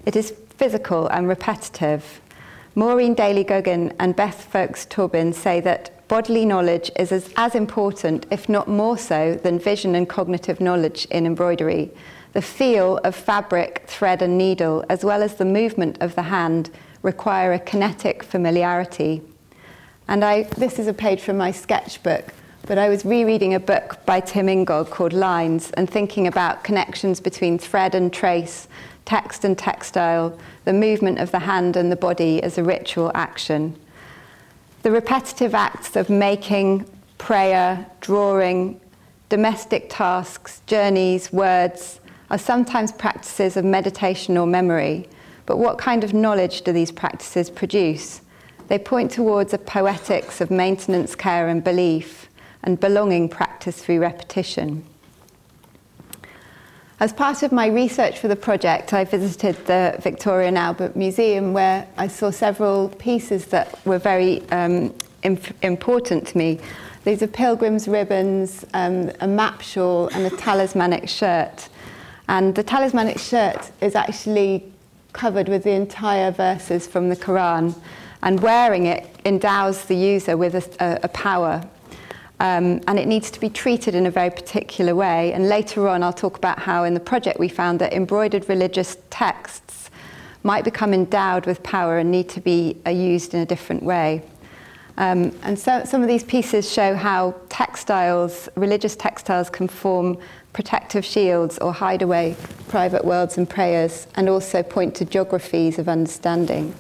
It 0.07 0.15
is 0.15 0.33
physical 0.49 1.05
and 1.09 1.27
repetitive. 1.27 2.21
Maureen 2.73 3.13
Daly 3.13 3.43
Goggin 3.43 3.93
and 3.99 4.15
Beth 4.15 4.51
Fowkes 4.51 4.87
Tobin 4.89 5.31
say 5.31 5.61
that 5.61 5.94
bodily 6.07 6.45
knowledge 6.45 6.91
is 6.97 7.11
as, 7.11 7.31
as 7.35 7.55
important, 7.55 8.25
if 8.31 8.47
not 8.49 8.67
more 8.67 8.97
so, 8.97 9.35
than 9.35 9.59
vision 9.59 9.95
and 9.95 10.07
cognitive 10.07 10.59
knowledge 10.59 11.05
in 11.11 11.25
embroidery. 11.25 11.91
The 12.33 12.41
feel 12.41 12.97
of 13.03 13.15
fabric, 13.15 13.83
thread, 13.87 14.21
and 14.21 14.37
needle, 14.37 14.83
as 14.89 15.03
well 15.03 15.23
as 15.23 15.35
the 15.35 15.45
movement 15.45 15.97
of 16.01 16.15
the 16.15 16.23
hand, 16.23 16.69
require 17.01 17.53
a 17.53 17.59
kinetic 17.59 18.23
familiarity. 18.23 19.21
And 20.07 20.23
I, 20.23 20.43
this 20.43 20.79
is 20.79 20.87
a 20.87 20.93
page 20.93 21.21
from 21.21 21.37
my 21.37 21.51
sketchbook 21.51 22.33
but 22.67 22.79
I 22.79 22.89
was 22.89 23.05
rereading 23.05 23.53
a 23.53 23.59
book 23.59 24.03
by 24.05 24.19
Tim 24.19 24.49
Ingold 24.49 24.89
called 24.89 25.13
Lines 25.13 25.69
and 25.71 25.87
thinking 25.89 26.25
about 26.25 26.63
connections 26.63 27.19
between 27.19 27.59
thread 27.59 27.93
and 27.93 28.11
trace, 28.11 28.67
text 29.05 29.45
and 29.45 29.55
textile, 29.55 30.37
the 30.63 30.73
movement 30.73 31.19
of 31.19 31.29
the 31.29 31.39
hand 31.39 31.75
and 31.75 31.91
the 31.91 31.95
body 31.95 32.41
as 32.41 32.57
a 32.57 32.63
ritual 32.63 33.11
action. 33.13 33.79
The 34.85 34.91
repetitive 34.91 35.55
acts 35.55 35.95
of 35.95 36.11
making, 36.11 36.85
prayer, 37.17 37.87
drawing, 38.01 38.79
domestic 39.29 39.87
tasks, 39.89 40.61
journeys, 40.67 41.33
words 41.33 41.99
are 42.29 42.37
sometimes 42.37 42.91
practices 42.91 43.57
of 43.57 43.65
meditation 43.65 44.37
or 44.37 44.45
memory, 44.45 45.09
but 45.47 45.57
what 45.57 45.79
kind 45.79 46.03
of 46.03 46.13
knowledge 46.13 46.61
do 46.61 46.71
these 46.71 46.91
practices 46.91 47.49
produce? 47.49 48.21
They 48.67 48.77
point 48.77 49.09
towards 49.09 49.55
a 49.55 49.57
poetics 49.57 50.39
of 50.39 50.51
maintenance, 50.51 51.15
care, 51.15 51.47
and 51.47 51.63
belief, 51.63 52.29
and 52.61 52.79
belonging 52.79 53.27
practice 53.27 53.83
through 53.83 54.01
repetition. 54.01 54.85
As 56.97 57.11
part 57.11 57.43
of 57.43 57.51
my 57.51 57.67
research 57.67 58.19
for 58.19 58.29
the 58.29 58.37
project, 58.37 58.93
I 58.93 59.03
visited 59.03 59.57
the 59.65 59.97
Victoria 59.99 60.47
and 60.47 60.57
Albert 60.57 60.95
Museum 60.95 61.51
where 61.51 61.85
I 61.97 62.07
saw 62.07 62.29
several 62.29 62.87
pieces 62.87 63.47
that 63.47 63.85
were 63.85 63.99
very 63.99 64.49
um, 64.51 64.93
imp- 65.23 65.61
important 65.61 66.25
to 66.29 66.37
me. 66.37 66.57
These 67.03 67.21
are 67.21 67.27
pilgrims' 67.27 67.89
ribbons, 67.89 68.65
um, 68.73 69.11
a 69.19 69.27
map 69.27 69.61
shawl, 69.61 70.07
and 70.13 70.25
a 70.25 70.37
talismanic 70.37 71.09
shirt. 71.09 71.67
And 72.29 72.55
the 72.55 72.63
talismanic 72.63 73.19
shirt 73.19 73.71
is 73.81 73.93
actually 73.93 74.71
covered 75.11 75.49
with 75.49 75.65
the 75.65 75.71
entire 75.71 76.31
verses 76.31 76.87
from 76.87 77.09
the 77.09 77.17
Quran, 77.17 77.75
and 78.23 78.39
wearing 78.39 78.85
it 78.85 79.05
endows 79.25 79.83
the 79.83 79.95
user 79.95 80.37
with 80.37 80.55
a, 80.79 80.99
a 81.03 81.09
power. 81.09 81.61
Um, 82.39 82.81
and 82.87 82.99
it 82.99 83.07
needs 83.07 83.31
to 83.31 83.39
be 83.39 83.49
treated 83.49 83.95
in 83.95 84.05
a 84.05 84.11
very 84.11 84.29
particular 84.29 84.93
way. 84.93 85.31
And 85.33 85.47
later 85.47 85.87
on, 85.87 86.03
I'll 86.03 86.11
talk 86.11 86.37
about 86.37 86.59
how 86.59 86.83
in 86.83 86.93
the 86.93 86.99
project 86.99 87.39
we 87.39 87.47
found 87.47 87.79
that 87.79 87.93
embroidered 87.93 88.49
religious 88.49 88.97
texts 89.09 89.89
might 90.43 90.63
become 90.63 90.93
endowed 90.93 91.45
with 91.45 91.63
power 91.63 91.97
and 91.97 92.11
need 92.11 92.29
to 92.29 92.41
be 92.41 92.77
uh, 92.85 92.89
used 92.89 93.33
in 93.33 93.39
a 93.39 93.45
different 93.45 93.83
way. 93.83 94.21
Um, 94.97 95.37
and 95.43 95.57
so 95.57 95.83
some 95.85 96.01
of 96.01 96.07
these 96.07 96.23
pieces 96.23 96.71
show 96.71 96.95
how 96.95 97.35
textiles, 97.49 98.47
religious 98.55 98.95
textiles, 98.95 99.49
can 99.49 99.67
form 99.67 100.17
protective 100.53 101.03
shields 101.03 101.57
or 101.57 101.73
hide 101.73 102.01
away 102.01 102.35
private 102.69 103.03
worlds 103.03 103.37
and 103.37 103.49
prayers, 103.49 104.07
and 104.15 104.29
also 104.29 104.63
point 104.63 104.95
to 104.95 105.05
geographies 105.05 105.79
of 105.79 105.89
understanding. 105.89 106.73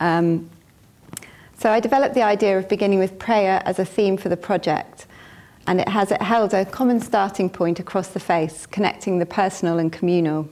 Um, 0.00 0.50
so 1.58 1.70
I 1.70 1.80
developed 1.80 2.14
the 2.14 2.22
idea 2.22 2.58
of 2.58 2.68
beginning 2.68 2.98
with 2.98 3.18
prayer 3.18 3.62
as 3.64 3.78
a 3.78 3.84
theme 3.84 4.16
for 4.16 4.28
the 4.28 4.36
project, 4.36 5.06
and 5.66 5.80
it 5.80 5.88
has 5.88 6.10
it 6.10 6.20
held 6.20 6.52
a 6.52 6.64
common 6.64 7.00
starting 7.00 7.48
point 7.48 7.80
across 7.80 8.08
the 8.08 8.20
face, 8.20 8.66
connecting 8.66 9.18
the 9.18 9.26
personal 9.26 9.78
and 9.78 9.92
communal. 9.92 10.48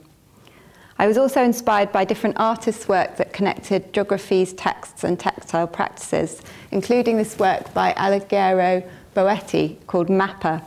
I 0.97 1.07
was 1.07 1.17
also 1.17 1.43
inspired 1.43 1.91
by 1.91 2.05
different 2.05 2.37
artists' 2.39 2.87
work 2.87 3.17
that 3.17 3.33
connected 3.33 3.91
geographies, 3.93 4.53
texts, 4.53 5.03
and 5.03 5.19
textile 5.19 5.67
practices, 5.67 6.41
including 6.71 7.17
this 7.17 7.37
work 7.37 7.73
by 7.73 7.93
Alighiero 7.93 8.87
Boetti 9.15 9.85
called 9.87 10.07
Mappa. 10.07 10.63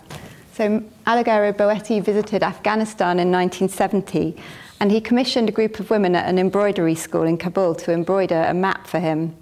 So, 0.52 0.82
Alighiero 1.06 1.52
Boetti 1.52 2.02
visited 2.02 2.42
Afghanistan 2.42 3.18
in 3.18 3.30
1970 3.30 4.36
and 4.80 4.90
he 4.90 5.00
commissioned 5.00 5.48
a 5.48 5.52
group 5.52 5.80
of 5.80 5.90
women 5.90 6.14
at 6.14 6.28
an 6.28 6.38
embroidery 6.38 6.94
school 6.94 7.22
in 7.22 7.38
Kabul 7.38 7.74
to 7.76 7.92
embroider 7.92 8.42
a 8.42 8.54
map 8.54 8.86
for 8.86 8.98
him. 8.98 9.34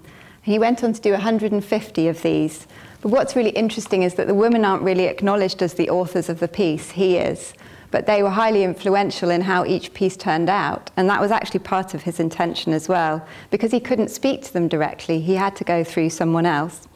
He 0.45 0.57
went 0.57 0.83
on 0.83 0.93
to 0.93 1.01
do 1.01 1.11
150 1.11 2.07
of 2.07 2.21
these. 2.21 2.67
But 3.01 3.09
what's 3.09 3.35
really 3.35 3.49
interesting 3.49 4.03
is 4.03 4.15
that 4.15 4.27
the 4.27 4.33
women 4.33 4.63
aren't 4.63 4.83
really 4.83 5.05
acknowledged 5.05 5.61
as 5.61 5.73
the 5.73 5.89
authors 5.89 6.29
of 6.29 6.39
the 6.39 6.47
piece, 6.47 6.91
he 6.91 7.17
is 7.17 7.53
but 7.95 8.07
they 8.07 8.21
were 8.21 8.29
highly 8.29 8.65
influential 8.65 9.29
in 9.29 9.39
how 9.39 9.63
each 9.63 9.93
piece 9.93 10.17
turned 10.17 10.49
out. 10.49 10.91
And 10.97 11.09
that 11.09 11.21
was 11.21 11.31
actually 11.31 11.61
part 11.61 11.93
of 11.93 12.03
his 12.03 12.19
intention 12.19 12.73
as 12.73 12.89
well. 12.89 13.25
Because 13.51 13.71
he 13.71 13.79
couldn't 13.79 14.09
speak 14.09 14.43
to 14.43 14.51
them 14.51 14.67
directly, 14.67 15.21
he 15.21 15.33
had 15.33 15.55
to 15.55 15.63
go 15.63 15.81
through 15.81 16.09
someone 16.09 16.45
else. 16.45 16.89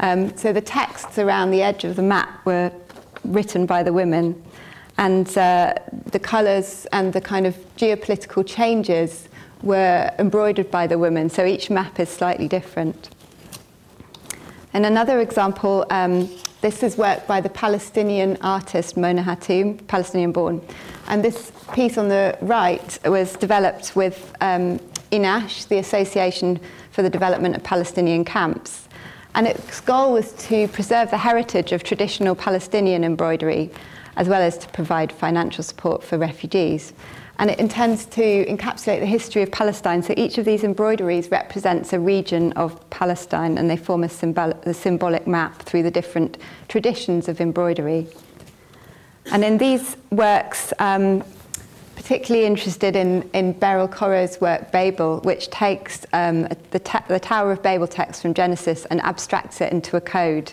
Um, 0.00 0.34
so 0.38 0.54
the 0.54 0.62
texts 0.62 1.18
around 1.18 1.50
the 1.50 1.60
edge 1.60 1.84
of 1.84 1.96
the 1.96 2.02
map 2.02 2.46
were 2.46 2.72
written 3.24 3.66
by 3.66 3.82
the 3.82 3.92
women. 3.92 4.42
And 4.96 5.28
uh, 5.36 5.74
the 6.12 6.18
colours 6.18 6.86
and 6.92 7.12
the 7.12 7.20
kind 7.20 7.46
of 7.46 7.54
geopolitical 7.76 8.46
changes 8.46 9.28
were 9.62 10.10
embroidered 10.18 10.70
by 10.70 10.86
the 10.86 10.98
women. 10.98 11.28
So 11.28 11.44
each 11.44 11.70
map 11.70 11.98
is 12.00 12.08
slightly 12.08 12.48
different. 12.48 13.10
And 14.72 14.84
another 14.84 15.20
example, 15.20 15.86
um, 15.90 16.28
this 16.60 16.82
is 16.82 16.96
work 16.96 17.26
by 17.26 17.40
the 17.40 17.48
Palestinian 17.48 18.36
artist 18.42 18.96
Mona 18.96 19.22
Hatoum, 19.22 19.86
Palestinian 19.86 20.32
born. 20.32 20.60
And 21.08 21.24
this 21.24 21.52
piece 21.72 21.96
on 21.96 22.08
the 22.08 22.36
right 22.42 22.98
was 23.04 23.34
developed 23.34 23.96
with 23.96 24.32
um, 24.40 24.78
INASH, 25.10 25.68
the 25.68 25.78
Association 25.78 26.60
for 26.90 27.02
the 27.02 27.10
Development 27.10 27.56
of 27.56 27.62
Palestinian 27.62 28.24
Camps. 28.24 28.88
And 29.34 29.46
its 29.46 29.80
goal 29.80 30.12
was 30.12 30.32
to 30.48 30.68
preserve 30.68 31.10
the 31.10 31.18
heritage 31.18 31.72
of 31.72 31.82
traditional 31.82 32.34
Palestinian 32.34 33.04
embroidery, 33.04 33.70
as 34.16 34.28
well 34.28 34.42
as 34.42 34.58
to 34.58 34.68
provide 34.68 35.12
financial 35.12 35.62
support 35.62 36.02
for 36.02 36.18
refugees 36.18 36.92
and 37.38 37.50
it 37.50 37.58
intends 37.60 38.04
to 38.06 38.44
encapsulate 38.46 38.98
the 39.00 39.06
history 39.06 39.42
of 39.42 39.52
Palestine. 39.52 40.02
So 40.02 40.12
each 40.16 40.38
of 40.38 40.44
these 40.44 40.64
embroideries 40.64 41.30
represents 41.30 41.92
a 41.92 42.00
region 42.00 42.52
of 42.54 42.88
Palestine 42.90 43.58
and 43.58 43.70
they 43.70 43.76
form 43.76 44.02
a, 44.02 44.08
symbol- 44.08 44.58
a 44.64 44.74
symbolic 44.74 45.26
map 45.26 45.62
through 45.62 45.84
the 45.84 45.90
different 45.90 46.38
traditions 46.66 47.28
of 47.28 47.40
embroidery. 47.40 48.08
And 49.30 49.44
in 49.44 49.56
these 49.58 49.96
works, 50.10 50.72
um, 50.80 51.22
particularly 51.94 52.46
interested 52.46 52.96
in, 52.96 53.28
in 53.34 53.52
Beryl 53.52 53.86
Korot's 53.86 54.40
work, 54.40 54.72
Babel, 54.72 55.20
which 55.20 55.48
takes 55.50 56.06
um, 56.12 56.42
the, 56.70 57.02
the 57.08 57.20
Tower 57.20 57.52
of 57.52 57.62
Babel 57.62 57.86
text 57.86 58.22
from 58.22 58.34
Genesis 58.34 58.84
and 58.86 59.00
abstracts 59.02 59.60
it 59.60 59.72
into 59.72 59.96
a 59.96 60.00
code. 60.00 60.52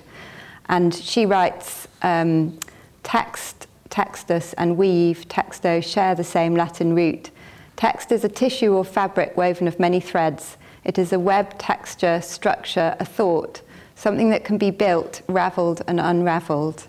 And 0.67 0.93
she 0.93 1.25
writes 1.25 1.87
um, 2.01 2.59
text 3.03 3.67
textus 3.95 4.53
and 4.57 4.75
weave, 4.75 5.25
texto 5.29 5.79
share 5.79 6.15
the 6.15 6.23
same 6.23 6.53
Latin 6.53 6.93
root. 6.93 7.31
Text 7.77 8.11
is 8.11 8.25
a 8.25 8.29
tissue 8.29 8.73
or 8.73 8.83
fabric 8.83 9.37
woven 9.37 9.67
of 9.69 9.79
many 9.79 10.01
threads. 10.01 10.57
It 10.83 10.97
is 10.97 11.13
a 11.13 11.19
web, 11.19 11.57
texture, 11.57 12.21
structure, 12.21 12.95
a 12.99 13.05
thought, 13.05 13.61
something 13.95 14.29
that 14.31 14.43
can 14.43 14.57
be 14.57 14.69
built, 14.69 15.21
ravelled, 15.27 15.81
and 15.87 15.99
unravelled. 16.01 16.87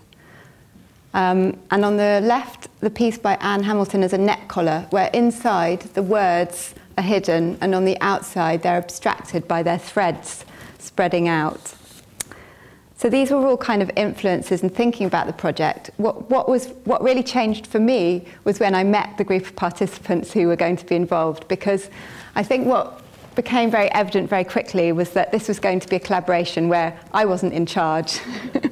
Um, 1.13 1.57
and 1.71 1.85
on 1.85 1.95
the 1.95 2.19
left, 2.23 2.67
the 2.81 2.89
piece 2.89 3.17
by 3.17 3.35
Ann 3.35 3.63
Hamilton 3.63 4.03
is 4.03 4.11
a 4.11 4.17
neck 4.17 4.49
collar, 4.49 4.85
where 4.89 5.09
inside 5.13 5.81
the 5.93 6.03
words 6.03 6.75
are 6.97 7.03
hidden, 7.03 7.57
and 7.61 7.73
on 7.73 7.85
the 7.85 7.99
outside 8.01 8.63
they're 8.63 8.77
abstracted 8.77 9.47
by 9.47 9.63
their 9.63 9.79
threads 9.79 10.43
spreading 10.77 11.27
out. 11.29 11.73
So 12.97 13.11
these 13.11 13.29
were 13.29 13.45
all 13.45 13.57
kind 13.57 13.83
of 13.83 13.91
influences 13.95 14.63
in 14.63 14.69
thinking 14.69 15.05
about 15.05 15.27
the 15.27 15.33
project. 15.33 15.91
What, 15.97 16.31
what, 16.31 16.49
was, 16.49 16.69
what 16.85 17.03
really 17.03 17.21
changed 17.21 17.67
for 17.67 17.79
me 17.79 18.25
was 18.43 18.59
when 18.59 18.73
I 18.73 18.83
met 18.83 19.17
the 19.19 19.23
group 19.23 19.45
of 19.45 19.55
participants 19.55 20.33
who 20.33 20.47
were 20.47 20.55
going 20.55 20.77
to 20.77 20.85
be 20.85 20.95
involved, 20.95 21.47
because 21.47 21.91
I 22.35 22.41
think 22.41 22.65
what 22.65 23.03
became 23.35 23.69
very 23.69 23.91
evident 23.91 24.27
very 24.27 24.43
quickly 24.43 24.91
was 24.91 25.11
that 25.11 25.31
this 25.31 25.47
was 25.47 25.59
going 25.59 25.79
to 25.79 25.87
be 25.87 25.97
a 25.97 25.99
collaboration 25.99 26.69
where 26.69 26.99
I 27.13 27.25
wasn't 27.25 27.53
in 27.53 27.67
charge. 27.67 28.19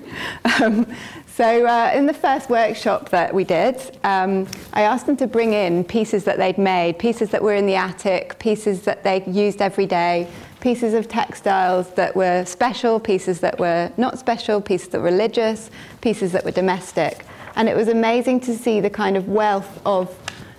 um, 0.60 0.92
so 1.28 1.68
uh, 1.68 1.92
in 1.94 2.08
the 2.08 2.14
first 2.14 2.50
workshop 2.50 3.10
that 3.10 3.32
we 3.32 3.44
did, 3.44 3.76
um, 4.04 4.48
I 4.74 4.82
asked 4.82 5.06
them 5.06 5.18
to 5.18 5.28
bring 5.28 5.54
in 5.54 5.84
pieces 5.84 6.24
that 6.24 6.38
they'd 6.38 6.58
made, 6.58 6.98
pieces 6.98 7.30
that 7.30 7.44
were 7.44 7.54
in 7.54 7.68
the 7.68 7.76
attic, 7.76 8.40
pieces 8.40 8.82
that 8.84 9.04
they 9.04 9.24
used 9.26 9.62
every 9.62 9.86
day, 9.86 10.28
pieces 10.66 10.96
of 10.96 11.08
textiles 11.08 11.92
that 11.92 12.16
were 12.16 12.44
special, 12.44 13.00
pieces 13.00 13.40
that 13.40 13.60
were 13.60 13.92
not 13.98 14.18
special, 14.18 14.60
pieces 14.60 14.88
that 14.88 14.98
were 14.98 15.06
religious, 15.06 15.70
pieces 16.02 16.32
that 16.32 16.44
were 16.44 16.50
domestic. 16.50 17.24
And 17.56 17.70
it 17.70 17.76
was 17.76 17.88
amazing 17.88 18.40
to 18.40 18.58
see 18.58 18.80
the 18.80 18.90
kind 18.90 19.16
of 19.16 19.28
wealth 19.28 19.80
of 19.86 20.18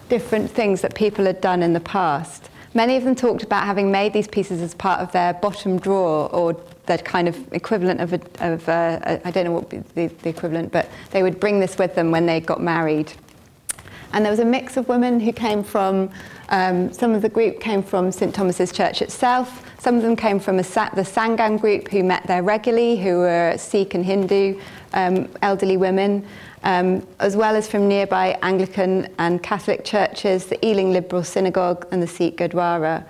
different 0.09 0.49
things 0.49 0.81
that 0.83 0.95
people 0.95 1.25
had 1.25 1.41
done 1.41 1.61
in 1.61 1.73
the 1.73 1.81
past. 1.81 2.51
Many 2.73 2.97
of 2.97 3.03
them 3.03 3.17
talked 3.17 3.43
about 3.43 3.65
having 3.65 3.91
made 3.91 4.13
these 4.13 4.29
pieces 4.29 4.63
as 4.63 4.75
part 4.75 5.01
of 5.01 5.11
their 5.11 5.35
bottom 5.35 5.77
drawer 5.77 6.33
or 6.33 6.57
the 6.87 6.99
kind 6.99 7.27
of 7.27 7.53
equivalent 7.53 8.01
of, 8.01 8.13
a, 8.13 8.21
of 8.39 8.69
a, 8.69 9.21
I 9.25 9.33
don't 9.33 9.45
know 9.47 9.51
what 9.59 9.71
the, 9.71 10.07
the 10.07 10.29
equivalent, 10.29 10.71
but 10.71 10.89
they 11.11 11.25
would 11.25 11.41
bring 11.41 11.59
this 11.59 11.79
with 11.79 11.97
them 11.97 12.13
when 12.13 12.27
they 12.27 12.39
got 12.39 12.63
married. 12.63 13.13
And 14.13 14.25
there 14.25 14.31
was 14.31 14.39
a 14.39 14.45
mix 14.45 14.77
of 14.77 14.89
women 14.89 15.19
who 15.19 15.33
came 15.33 15.65
from, 15.65 16.11
um, 16.51 16.93
some 16.93 17.13
of 17.13 17.23
the 17.23 17.29
group 17.29 17.59
came 17.59 17.83
from 17.83 18.13
St 18.13 18.33
Thomas's 18.33 18.71
Church 18.71 19.03
itself, 19.03 19.66
some 19.79 19.97
of 19.97 20.03
them 20.03 20.17
came 20.17 20.41
from 20.41 20.59
a, 20.59 20.63
the 20.63 21.05
Sangam 21.05 21.61
group 21.61 21.89
who 21.89 22.03
met 22.03 22.27
there 22.27 22.43
regularly, 22.43 22.97
who 22.97 23.19
were 23.19 23.55
Sikh 23.59 23.95
and 23.95 24.05
Hindu 24.05 24.61
um, 24.95 25.29
elderly 25.43 25.77
women, 25.77 26.27
um, 26.65 27.07
as 27.21 27.37
well 27.37 27.55
as 27.55 27.69
from 27.69 27.87
nearby 27.87 28.39
Anglican 28.43 29.09
and 29.19 29.43
Catholic 29.43 29.85
churches, 29.85 30.47
the 30.47 30.65
Ealing 30.67 30.93
Liberal 30.93 31.23
Synagogue 31.23 31.87
and 31.93 32.03
the 32.03 32.07
Sikh 32.07 32.39
Gurdwara. 32.39 33.05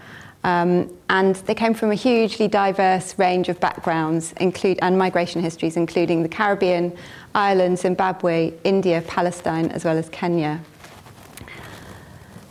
Um, 0.44 0.92
and 1.08 1.35
they 1.35 1.54
came 1.54 1.75
from 1.75 1.90
a 1.90 1.94
hugely 1.94 2.46
diverse 2.46 3.18
range 3.18 3.49
of 3.49 3.58
backgrounds 3.58 4.32
include, 4.35 4.78
and 4.82 4.96
migration 4.96 5.42
histories, 5.42 5.76
including 5.76 6.23
the 6.23 6.28
Caribbean, 6.28 6.96
Ireland, 7.35 7.78
Zimbabwe, 7.78 8.52
India, 8.62 9.02
Palestine, 9.06 9.70
as 9.70 9.85
well 9.85 9.96
as 9.96 10.08
Kenya. 10.11 10.61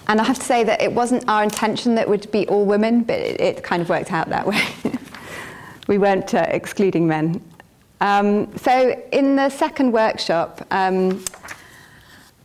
And 0.07 0.21
I 0.21 0.24
have 0.24 0.38
to 0.38 0.45
say 0.45 0.63
that 0.63 0.81
it 0.81 0.91
wasn't 0.91 1.27
our 1.27 1.43
intention 1.43 1.95
that 1.95 2.07
would 2.07 2.29
be 2.31 2.47
all 2.47 2.65
women, 2.65 3.03
but 3.03 3.19
it, 3.19 3.41
it 3.41 3.63
kind 3.63 3.81
of 3.81 3.89
worked 3.89 4.12
out 4.12 4.29
that 4.29 4.45
way. 4.45 4.62
we 5.88 5.97
weren't 5.97 6.33
uh, 6.33 6.45
excluding 6.50 7.07
men. 7.07 7.41
Um, 8.01 8.55
so 8.57 9.01
in 9.12 9.35
the 9.35 9.50
second 9.50 9.91
workshop, 9.91 10.65
um, 10.71 11.24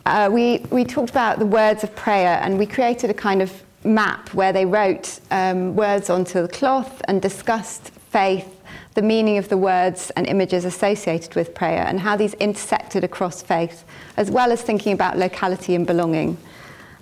uh, 0.07 0.31
we, 0.33 0.59
we 0.71 0.85
talked 0.85 1.11
about 1.11 1.39
the 1.39 1.47
words 1.47 1.85
of 1.85 1.95
prayer 1.95 2.41
and 2.43 2.59
we 2.59 2.67
created 2.67 3.11
a 3.11 3.15
kind 3.15 3.43
of 3.43 3.63
map 3.85 4.33
where 4.35 4.53
they 4.53 4.65
wrote 4.65 5.21
um, 5.31 5.75
words 5.75 6.11
onto 6.11 6.43
the 6.43 6.49
cloth 6.49 7.03
and 7.09 7.21
discussed 7.21 7.91
faith, 8.11 8.61
the 8.95 9.03
meaning 9.03 9.39
of 9.39 9.49
the 9.49 9.57
words 9.57 10.11
and 10.17 10.27
images 10.27 10.65
associated 10.65 11.35
with 11.35 11.55
prayer, 11.55 11.85
and 11.87 12.01
how 12.01 12.17
these 12.17 12.35
intersected 12.35 13.05
across 13.05 13.43
faith, 13.43 13.85
as 14.17 14.31
well 14.31 14.53
as 14.53 14.63
thinking 14.63 14.93
about 14.93 15.17
locality 15.17 15.75
and 15.75 15.87
belonging. 15.87 16.37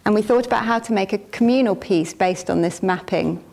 And 0.08 0.14
we 0.14 0.22
thought 0.22 0.46
about 0.46 0.64
how 0.64 0.78
to 0.78 0.94
make 0.94 1.12
a 1.12 1.18
communal 1.18 1.76
piece 1.76 2.14
based 2.14 2.48
on 2.48 2.62
this 2.62 2.82
mapping. 2.82 3.44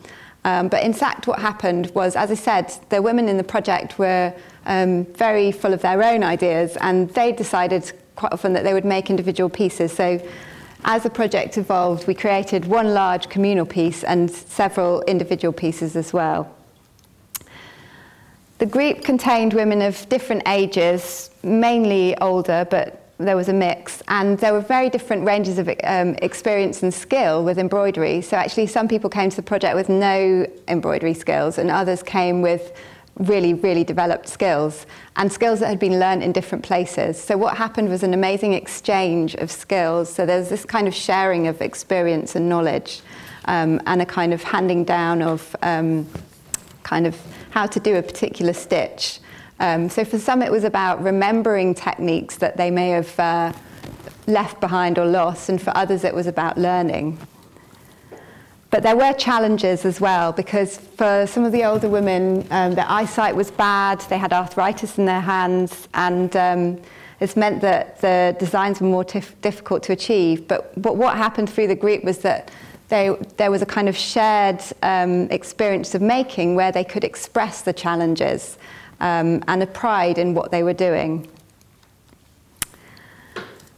Um, 0.46 0.68
but 0.68 0.82
in 0.82 0.94
fact, 0.94 1.26
what 1.26 1.38
happened 1.38 1.92
was, 1.94 2.16
as 2.16 2.30
I 2.30 2.34
said, 2.34 2.74
the 2.88 3.02
women 3.02 3.28
in 3.28 3.36
the 3.36 3.44
project 3.44 3.98
were 3.98 4.32
um, 4.64 5.04
very 5.04 5.52
full 5.52 5.74
of 5.74 5.82
their 5.82 6.02
own 6.02 6.22
ideas, 6.22 6.78
and 6.80 7.10
they 7.10 7.30
decided 7.32 7.92
quite 8.14 8.32
often 8.32 8.54
that 8.54 8.64
they 8.64 8.72
would 8.72 8.86
make 8.86 9.10
individual 9.10 9.50
pieces. 9.50 9.92
So 9.92 10.18
as 10.86 11.02
the 11.02 11.10
project 11.10 11.58
evolved, 11.58 12.06
we 12.06 12.14
created 12.14 12.64
one 12.64 12.94
large 12.94 13.28
communal 13.28 13.66
piece 13.66 14.02
and 14.02 14.30
several 14.30 15.02
individual 15.02 15.52
pieces 15.52 15.94
as 15.94 16.14
well. 16.14 16.50
The 18.56 18.66
group 18.66 19.02
contained 19.02 19.52
women 19.52 19.82
of 19.82 20.08
different 20.08 20.48
ages, 20.48 21.28
mainly 21.42 22.16
older, 22.16 22.66
but 22.70 23.05
there 23.18 23.36
was 23.36 23.48
a 23.48 23.52
mix, 23.52 24.02
and 24.08 24.38
there 24.38 24.52
were 24.52 24.60
very 24.60 24.90
different 24.90 25.24
ranges 25.24 25.58
of 25.58 25.68
um, 25.84 26.14
experience 26.20 26.82
and 26.82 26.92
skill 26.92 27.44
with 27.44 27.58
embroidery. 27.58 28.20
So 28.20 28.36
actually, 28.36 28.66
some 28.66 28.88
people 28.88 29.08
came 29.08 29.30
to 29.30 29.36
the 29.36 29.42
project 29.42 29.74
with 29.74 29.88
no 29.88 30.46
embroidery 30.68 31.14
skills, 31.14 31.58
and 31.58 31.70
others 31.70 32.02
came 32.02 32.42
with 32.42 32.72
really, 33.18 33.54
really 33.54 33.82
developed 33.82 34.28
skills 34.28 34.84
and 35.16 35.32
skills 35.32 35.60
that 35.60 35.68
had 35.68 35.78
been 35.78 35.98
learned 35.98 36.22
in 36.22 36.32
different 36.32 36.62
places. 36.62 37.18
So 37.18 37.38
what 37.38 37.56
happened 37.56 37.88
was 37.88 38.02
an 38.02 38.12
amazing 38.12 38.52
exchange 38.52 39.34
of 39.36 39.50
skills. 39.50 40.12
So 40.12 40.26
there's 40.26 40.50
this 40.50 40.66
kind 40.66 40.86
of 40.86 40.94
sharing 40.94 41.46
of 41.46 41.62
experience 41.62 42.36
and 42.36 42.48
knowledge, 42.48 43.00
um, 43.46 43.80
and 43.86 44.02
a 44.02 44.06
kind 44.06 44.34
of 44.34 44.42
handing 44.42 44.84
down 44.84 45.22
of 45.22 45.56
um, 45.62 46.06
kind 46.82 47.06
of 47.06 47.18
how 47.50 47.64
to 47.66 47.80
do 47.80 47.96
a 47.96 48.02
particular 48.02 48.52
stitch. 48.52 49.20
Um, 49.58 49.88
so 49.88 50.04
for 50.04 50.18
some, 50.18 50.42
it 50.42 50.52
was 50.52 50.64
about 50.64 51.02
remembering 51.02 51.74
techniques 51.74 52.36
that 52.36 52.56
they 52.56 52.70
may 52.70 52.90
have 52.90 53.18
uh, 53.18 53.52
left 54.26 54.60
behind 54.60 54.98
or 54.98 55.06
lost, 55.06 55.48
and 55.48 55.60
for 55.60 55.76
others, 55.76 56.04
it 56.04 56.14
was 56.14 56.26
about 56.26 56.58
learning. 56.58 57.18
But 58.70 58.82
there 58.82 58.96
were 58.96 59.12
challenges 59.14 59.84
as 59.84 60.00
well 60.00 60.32
because 60.32 60.76
for 60.76 61.26
some 61.26 61.44
of 61.44 61.52
the 61.52 61.64
older 61.64 61.88
women, 61.88 62.46
um, 62.50 62.74
their 62.74 62.84
eyesight 62.88 63.34
was 63.34 63.50
bad, 63.50 64.00
they 64.02 64.18
had 64.18 64.32
arthritis 64.32 64.98
in 64.98 65.06
their 65.06 65.20
hands, 65.20 65.88
and 65.94 66.36
um, 66.36 66.80
this 67.20 67.36
meant 67.36 67.62
that 67.62 68.00
the 68.00 68.36
designs 68.38 68.80
were 68.80 68.88
more 68.88 69.04
tif- 69.04 69.40
difficult 69.40 69.82
to 69.84 69.92
achieve. 69.92 70.46
But, 70.48 70.80
but 70.82 70.96
what 70.96 71.16
happened 71.16 71.48
through 71.48 71.68
the 71.68 71.76
group 71.76 72.04
was 72.04 72.18
that 72.18 72.50
they, 72.88 73.16
there 73.36 73.50
was 73.50 73.62
a 73.62 73.66
kind 73.66 73.88
of 73.88 73.96
shared 73.96 74.62
um, 74.82 75.30
experience 75.30 75.94
of 75.94 76.02
making 76.02 76.54
where 76.54 76.70
they 76.70 76.84
could 76.84 77.04
express 77.04 77.62
the 77.62 77.72
challenges 77.72 78.58
um, 79.00 79.42
and 79.48 79.62
a 79.62 79.66
pride 79.66 80.18
in 80.18 80.34
what 80.34 80.50
they 80.50 80.62
were 80.62 80.74
doing. 80.74 81.28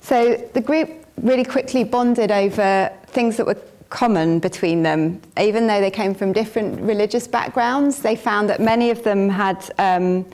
So 0.01 0.37
the 0.55 0.61
group 0.61 0.91
really 1.23 1.45
quickly 1.45 1.85
bonded 1.85 2.31
over 2.31 2.93
things 3.09 3.37
that 3.37 3.47
were 3.47 3.59
common 3.91 4.39
between 4.39 4.83
them. 4.83 5.21
Even 5.39 5.67
though 5.67 5.81
they 5.81 5.91
came 5.91 6.15
from 6.15 6.33
different 6.33 6.81
religious 6.81 7.27
backgrounds, 7.27 8.01
they 8.01 8.17
found 8.17 8.49
that 8.49 8.61
many 8.61 8.91
of 8.91 9.03
them 9.03 9.29
had 9.29 9.71
um, 9.79 10.27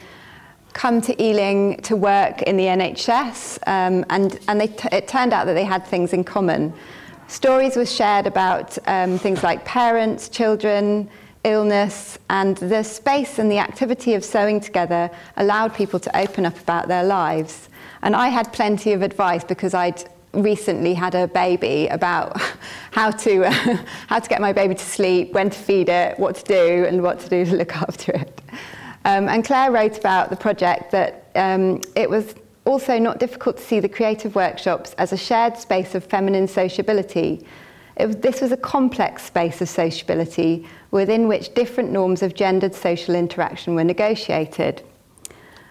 come 0.73 1.01
to 1.01 1.23
Ealing 1.23 1.81
to 1.83 1.97
work 1.97 2.42
in 2.42 2.57
the 2.57 2.64
NHS, 2.64 3.59
um, 3.66 4.05
and, 4.11 4.38
and 4.49 4.62
it 4.62 5.09
turned 5.09 5.33
out 5.33 5.47
that 5.47 5.55
they 5.55 5.64
had 5.64 5.87
things 5.87 6.12
in 6.12 6.25
common. 6.25 6.73
Stories 7.29 7.77
were 7.77 7.87
shared 7.87 8.27
about 8.27 8.77
um, 8.87 9.18
things 9.18 9.42
like 9.42 9.64
parents, 9.64 10.29
children, 10.29 11.09
illness, 11.44 12.18
and 12.30 12.57
the 12.57 12.83
space 12.83 13.38
and 13.38 13.50
the 13.50 13.59
activity 13.59 14.14
of 14.14 14.24
sewing 14.24 14.61
together 14.61 15.11
allowed 15.37 15.74
people 15.74 16.00
to 16.00 16.16
open 16.16 16.46
up 16.46 16.59
about 16.59 16.88
their 16.88 17.04
lives. 17.04 17.68
And 18.02 18.16
I 18.16 18.28
had 18.28 18.52
plenty 18.52 18.92
of 18.92 19.02
advice 19.02 19.44
because 19.44 19.74
I'd 19.74 20.02
recently 20.33 20.94
had 20.94 21.14
a 21.14 21.28
baby 21.28 21.87
about 21.88 22.40
how 22.90 23.11
to, 23.11 23.44
uh, 23.44 23.50
how 24.09 24.18
to 24.18 24.28
get 24.28 24.40
my 24.40 24.52
baby 24.52 24.74
to 24.74 24.85
sleep, 24.85 25.33
when 25.33 25.50
to 25.50 25.59
feed 25.59 25.88
it, 25.88 26.18
what 26.18 26.37
to 26.37 26.44
do, 26.44 26.85
and 26.87 27.02
what 27.02 27.20
to 27.20 27.28
do 27.28 27.44
to 27.44 27.57
look 27.57 27.76
after 27.88 28.12
it. 28.12 28.40
Um, 29.04 29.28
and 29.28 29.44
Claire 29.44 29.70
wrote 29.70 29.98
about 29.98 30.30
the 30.30 30.37
project 30.37 30.90
that 30.92 31.28
um, 31.35 31.83
it 31.94 32.09
was 32.09 32.35
also 32.64 32.98
not 32.98 33.18
difficult 33.18 33.59
to 33.59 33.62
see 33.62 33.78
the 33.78 33.88
creative 33.88 34.35
workshops 34.35 34.94
as 34.96 35.12
a 35.12 35.16
shared 35.16 35.59
space 35.59 35.94
of 35.94 36.02
feminine 36.04 36.48
sociability 36.48 37.44
it, 37.96 38.22
this 38.22 38.40
was 38.40 38.52
a 38.52 38.57
complex 38.57 39.24
space 39.24 39.61
of 39.61 39.68
sociability 39.68 40.66
within 40.94 41.26
which 41.26 41.52
different 41.54 41.90
norms 41.90 42.22
of 42.22 42.35
gendered 42.35 42.72
social 42.72 43.16
interaction 43.16 43.74
were 43.74 43.83
negotiated. 43.83 44.80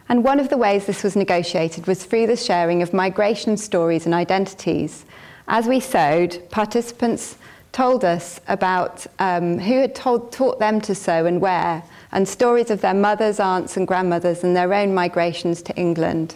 And 0.09 0.21
one 0.21 0.37
of 0.37 0.49
the 0.49 0.57
ways 0.57 0.85
this 0.85 1.01
was 1.01 1.15
negotiated 1.15 1.87
was 1.87 2.03
through 2.03 2.27
the 2.27 2.35
sharing 2.35 2.81
of 2.81 2.91
migration 2.91 3.55
stories 3.55 4.05
and 4.05 4.13
identities. 4.13 5.05
As 5.47 5.65
we 5.65 5.79
sewed, 5.79 6.43
participants 6.49 7.37
told 7.71 8.03
us 8.03 8.41
about 8.49 9.07
um, 9.17 9.59
who 9.59 9.79
had 9.79 9.95
told, 9.95 10.33
taught 10.33 10.59
them 10.59 10.81
to 10.81 10.93
sew 10.93 11.25
and 11.25 11.39
where, 11.39 11.81
and 12.11 12.27
stories 12.27 12.69
of 12.69 12.81
their 12.81 12.93
mothers, 12.93 13.39
aunts, 13.39 13.77
and 13.77 13.87
grandmothers 13.87 14.43
and 14.43 14.53
their 14.53 14.73
own 14.73 14.93
migrations 14.93 15.61
to 15.61 15.75
England. 15.77 16.35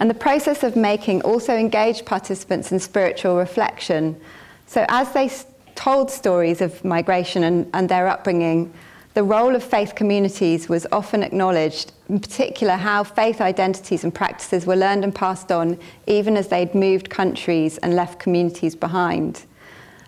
And 0.00 0.10
the 0.10 0.14
process 0.14 0.64
of 0.64 0.74
making 0.74 1.22
also 1.22 1.54
engaged 1.54 2.04
participants 2.04 2.72
in 2.72 2.80
spiritual 2.80 3.36
reflection 3.36 4.20
so 4.66 4.84
as 4.88 5.12
they 5.12 5.30
told 5.74 6.10
stories 6.10 6.60
of 6.60 6.84
migration 6.84 7.44
and, 7.44 7.70
and 7.74 7.88
their 7.88 8.08
upbringing, 8.08 8.72
the 9.14 9.22
role 9.22 9.54
of 9.54 9.62
faith 9.62 9.94
communities 9.94 10.68
was 10.68 10.88
often 10.90 11.22
acknowledged, 11.22 11.92
in 12.08 12.18
particular 12.18 12.74
how 12.74 13.04
faith 13.04 13.40
identities 13.40 14.02
and 14.02 14.12
practices 14.12 14.66
were 14.66 14.74
learned 14.74 15.04
and 15.04 15.14
passed 15.14 15.52
on 15.52 15.78
even 16.08 16.36
as 16.36 16.48
they'd 16.48 16.74
moved 16.74 17.10
countries 17.10 17.78
and 17.78 17.94
left 17.94 18.18
communities 18.18 18.74
behind. 18.74 19.44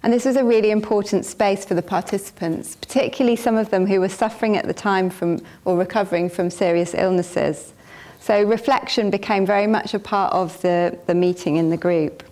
And 0.02 0.12
this 0.12 0.24
was 0.24 0.36
a 0.36 0.44
really 0.44 0.72
important 0.72 1.24
space 1.24 1.64
for 1.64 1.74
the 1.74 1.82
participants, 1.82 2.76
particularly 2.76 3.36
some 3.36 3.56
of 3.56 3.70
them 3.70 3.86
who 3.86 4.00
were 4.00 4.08
suffering 4.08 4.56
at 4.56 4.66
the 4.66 4.74
time 4.74 5.08
from 5.08 5.40
or 5.64 5.76
recovering 5.76 6.28
from 6.28 6.50
serious 6.50 6.92
illnesses. 6.94 7.72
So 8.20 8.42
reflection 8.42 9.10
became 9.10 9.46
very 9.46 9.68
much 9.68 9.94
a 9.94 10.00
part 10.00 10.32
of 10.32 10.60
the, 10.62 10.98
the 11.06 11.14
meeting 11.14 11.56
in 11.56 11.70
the 11.70 11.76
group. 11.76 12.24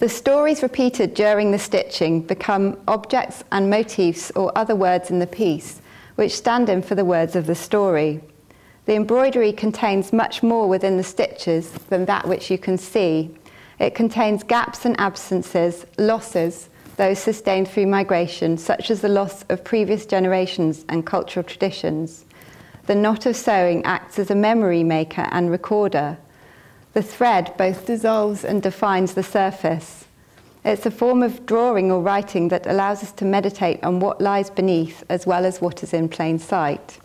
The 0.00 0.08
stories 0.08 0.62
repeated 0.62 1.12
during 1.12 1.50
the 1.50 1.58
stitching 1.58 2.22
become 2.22 2.78
objects 2.88 3.44
and 3.52 3.68
motifs 3.68 4.30
or 4.30 4.50
other 4.56 4.74
words 4.74 5.10
in 5.10 5.18
the 5.18 5.26
piece, 5.26 5.82
which 6.14 6.34
stand 6.34 6.70
in 6.70 6.80
for 6.80 6.94
the 6.94 7.04
words 7.04 7.36
of 7.36 7.46
the 7.46 7.54
story. 7.54 8.22
The 8.86 8.94
embroidery 8.94 9.52
contains 9.52 10.10
much 10.10 10.42
more 10.42 10.66
within 10.70 10.96
the 10.96 11.04
stitches 11.04 11.72
than 11.90 12.06
that 12.06 12.26
which 12.26 12.50
you 12.50 12.56
can 12.56 12.78
see. 12.78 13.36
It 13.78 13.94
contains 13.94 14.42
gaps 14.42 14.86
and 14.86 14.98
absences, 14.98 15.84
losses, 15.98 16.70
those 16.96 17.18
sustained 17.18 17.68
through 17.68 17.88
migration, 17.88 18.56
such 18.56 18.90
as 18.90 19.02
the 19.02 19.08
loss 19.08 19.44
of 19.50 19.62
previous 19.64 20.06
generations 20.06 20.86
and 20.88 21.04
cultural 21.04 21.44
traditions. 21.44 22.24
The 22.86 22.94
knot 22.94 23.26
of 23.26 23.36
sewing 23.36 23.84
acts 23.84 24.18
as 24.18 24.30
a 24.30 24.34
memory 24.34 24.82
maker 24.82 25.28
and 25.30 25.50
recorder. 25.50 26.16
The 26.92 27.02
thread 27.02 27.54
both 27.56 27.86
dissolves 27.86 28.44
and 28.44 28.62
defines 28.62 29.14
the 29.14 29.22
surface. 29.22 30.06
It's 30.64 30.84
a 30.84 30.90
form 30.90 31.22
of 31.22 31.46
drawing 31.46 31.90
or 31.90 32.02
writing 32.02 32.48
that 32.48 32.66
allows 32.66 33.02
us 33.02 33.12
to 33.12 33.24
meditate 33.24 33.82
on 33.82 34.00
what 34.00 34.20
lies 34.20 34.50
beneath 34.50 35.04
as 35.08 35.26
well 35.26 35.46
as 35.46 35.60
what 35.60 35.82
is 35.82 35.94
in 35.94 36.08
plain 36.08 36.38
sight. 36.38 36.98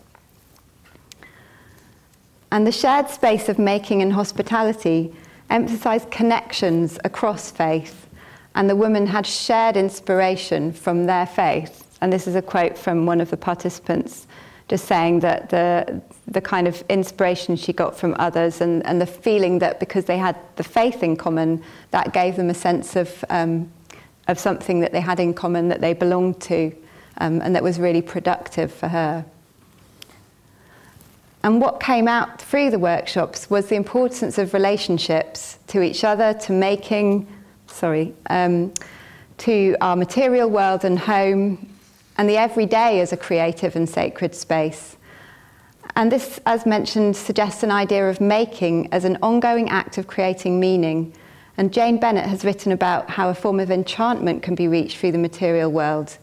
And 2.50 2.66
the 2.66 2.72
shared 2.72 3.08
space 3.08 3.48
of 3.48 3.58
making 3.58 4.02
and 4.02 4.12
hospitality 4.12 5.14
emphasized 5.50 6.10
connections 6.10 6.98
across 7.04 7.50
faith, 7.50 8.06
and 8.54 8.68
the 8.68 8.76
women 8.76 9.06
had 9.06 9.26
shared 9.26 9.76
inspiration 9.76 10.72
from 10.72 11.06
their 11.06 11.26
faith. 11.26 11.98
And 12.00 12.12
this 12.12 12.26
is 12.26 12.34
a 12.34 12.42
quote 12.42 12.76
from 12.76 13.06
one 13.06 13.20
of 13.20 13.30
the 13.30 13.36
participants 13.36 14.26
just 14.68 14.86
saying 14.86 15.20
that 15.20 15.48
the, 15.50 16.00
the 16.26 16.40
kind 16.40 16.66
of 16.66 16.82
inspiration 16.88 17.56
she 17.56 17.72
got 17.72 17.96
from 17.96 18.16
others 18.18 18.60
and, 18.60 18.84
and 18.84 19.00
the 19.00 19.06
feeling 19.06 19.60
that 19.60 19.78
because 19.78 20.06
they 20.06 20.18
had 20.18 20.36
the 20.56 20.64
faith 20.64 21.02
in 21.02 21.16
common, 21.16 21.62
that 21.92 22.12
gave 22.12 22.36
them 22.36 22.50
a 22.50 22.54
sense 22.54 22.96
of 22.96 23.24
um, 23.30 23.70
of 24.28 24.38
something 24.38 24.80
that 24.80 24.92
they 24.92 25.00
had 25.00 25.20
in 25.20 25.32
common 25.34 25.68
that 25.68 25.80
they 25.80 25.92
belonged 25.92 26.40
to 26.40 26.72
um, 27.18 27.40
and 27.40 27.54
that 27.54 27.62
was 27.62 27.78
really 27.78 28.02
productive 28.02 28.72
for 28.72 28.88
her. 28.88 29.24
And 31.42 31.60
what 31.60 31.78
came 31.80 32.08
out 32.08 32.40
through 32.40 32.70
the 32.70 32.78
workshops 32.78 33.48
was 33.48 33.68
the 33.68 33.76
importance 33.76 34.36
of 34.36 34.52
relationships 34.52 35.58
to 35.68 35.80
each 35.80 36.02
other, 36.02 36.34
to 36.34 36.52
making, 36.52 37.28
sorry, 37.68 38.14
um, 38.30 38.74
to 39.38 39.76
our 39.80 39.94
material 39.94 40.50
world 40.50 40.84
and 40.84 40.98
home, 40.98 41.68
and 42.18 42.28
the 42.28 42.36
everyday 42.36 43.00
as 43.00 43.12
a 43.12 43.16
creative 43.16 43.76
and 43.76 43.88
sacred 43.88 44.34
space. 44.34 44.96
And 45.94 46.10
this, 46.10 46.40
as 46.46 46.66
mentioned, 46.66 47.16
suggests 47.16 47.62
an 47.62 47.70
idea 47.70 48.08
of 48.08 48.20
making 48.20 48.92
as 48.92 49.04
an 49.04 49.18
ongoing 49.22 49.68
act 49.68 49.98
of 49.98 50.06
creating 50.06 50.58
meaning. 50.58 51.14
And 51.56 51.72
Jane 51.72 51.98
Bennett 51.98 52.26
has 52.26 52.44
written 52.44 52.72
about 52.72 53.08
how 53.08 53.30
a 53.30 53.34
form 53.34 53.60
of 53.60 53.70
enchantment 53.70 54.42
can 54.42 54.54
be 54.54 54.68
reached 54.68 54.98
through 54.98 55.12
the 55.12 55.18
material 55.18 55.70
world. 55.70 56.18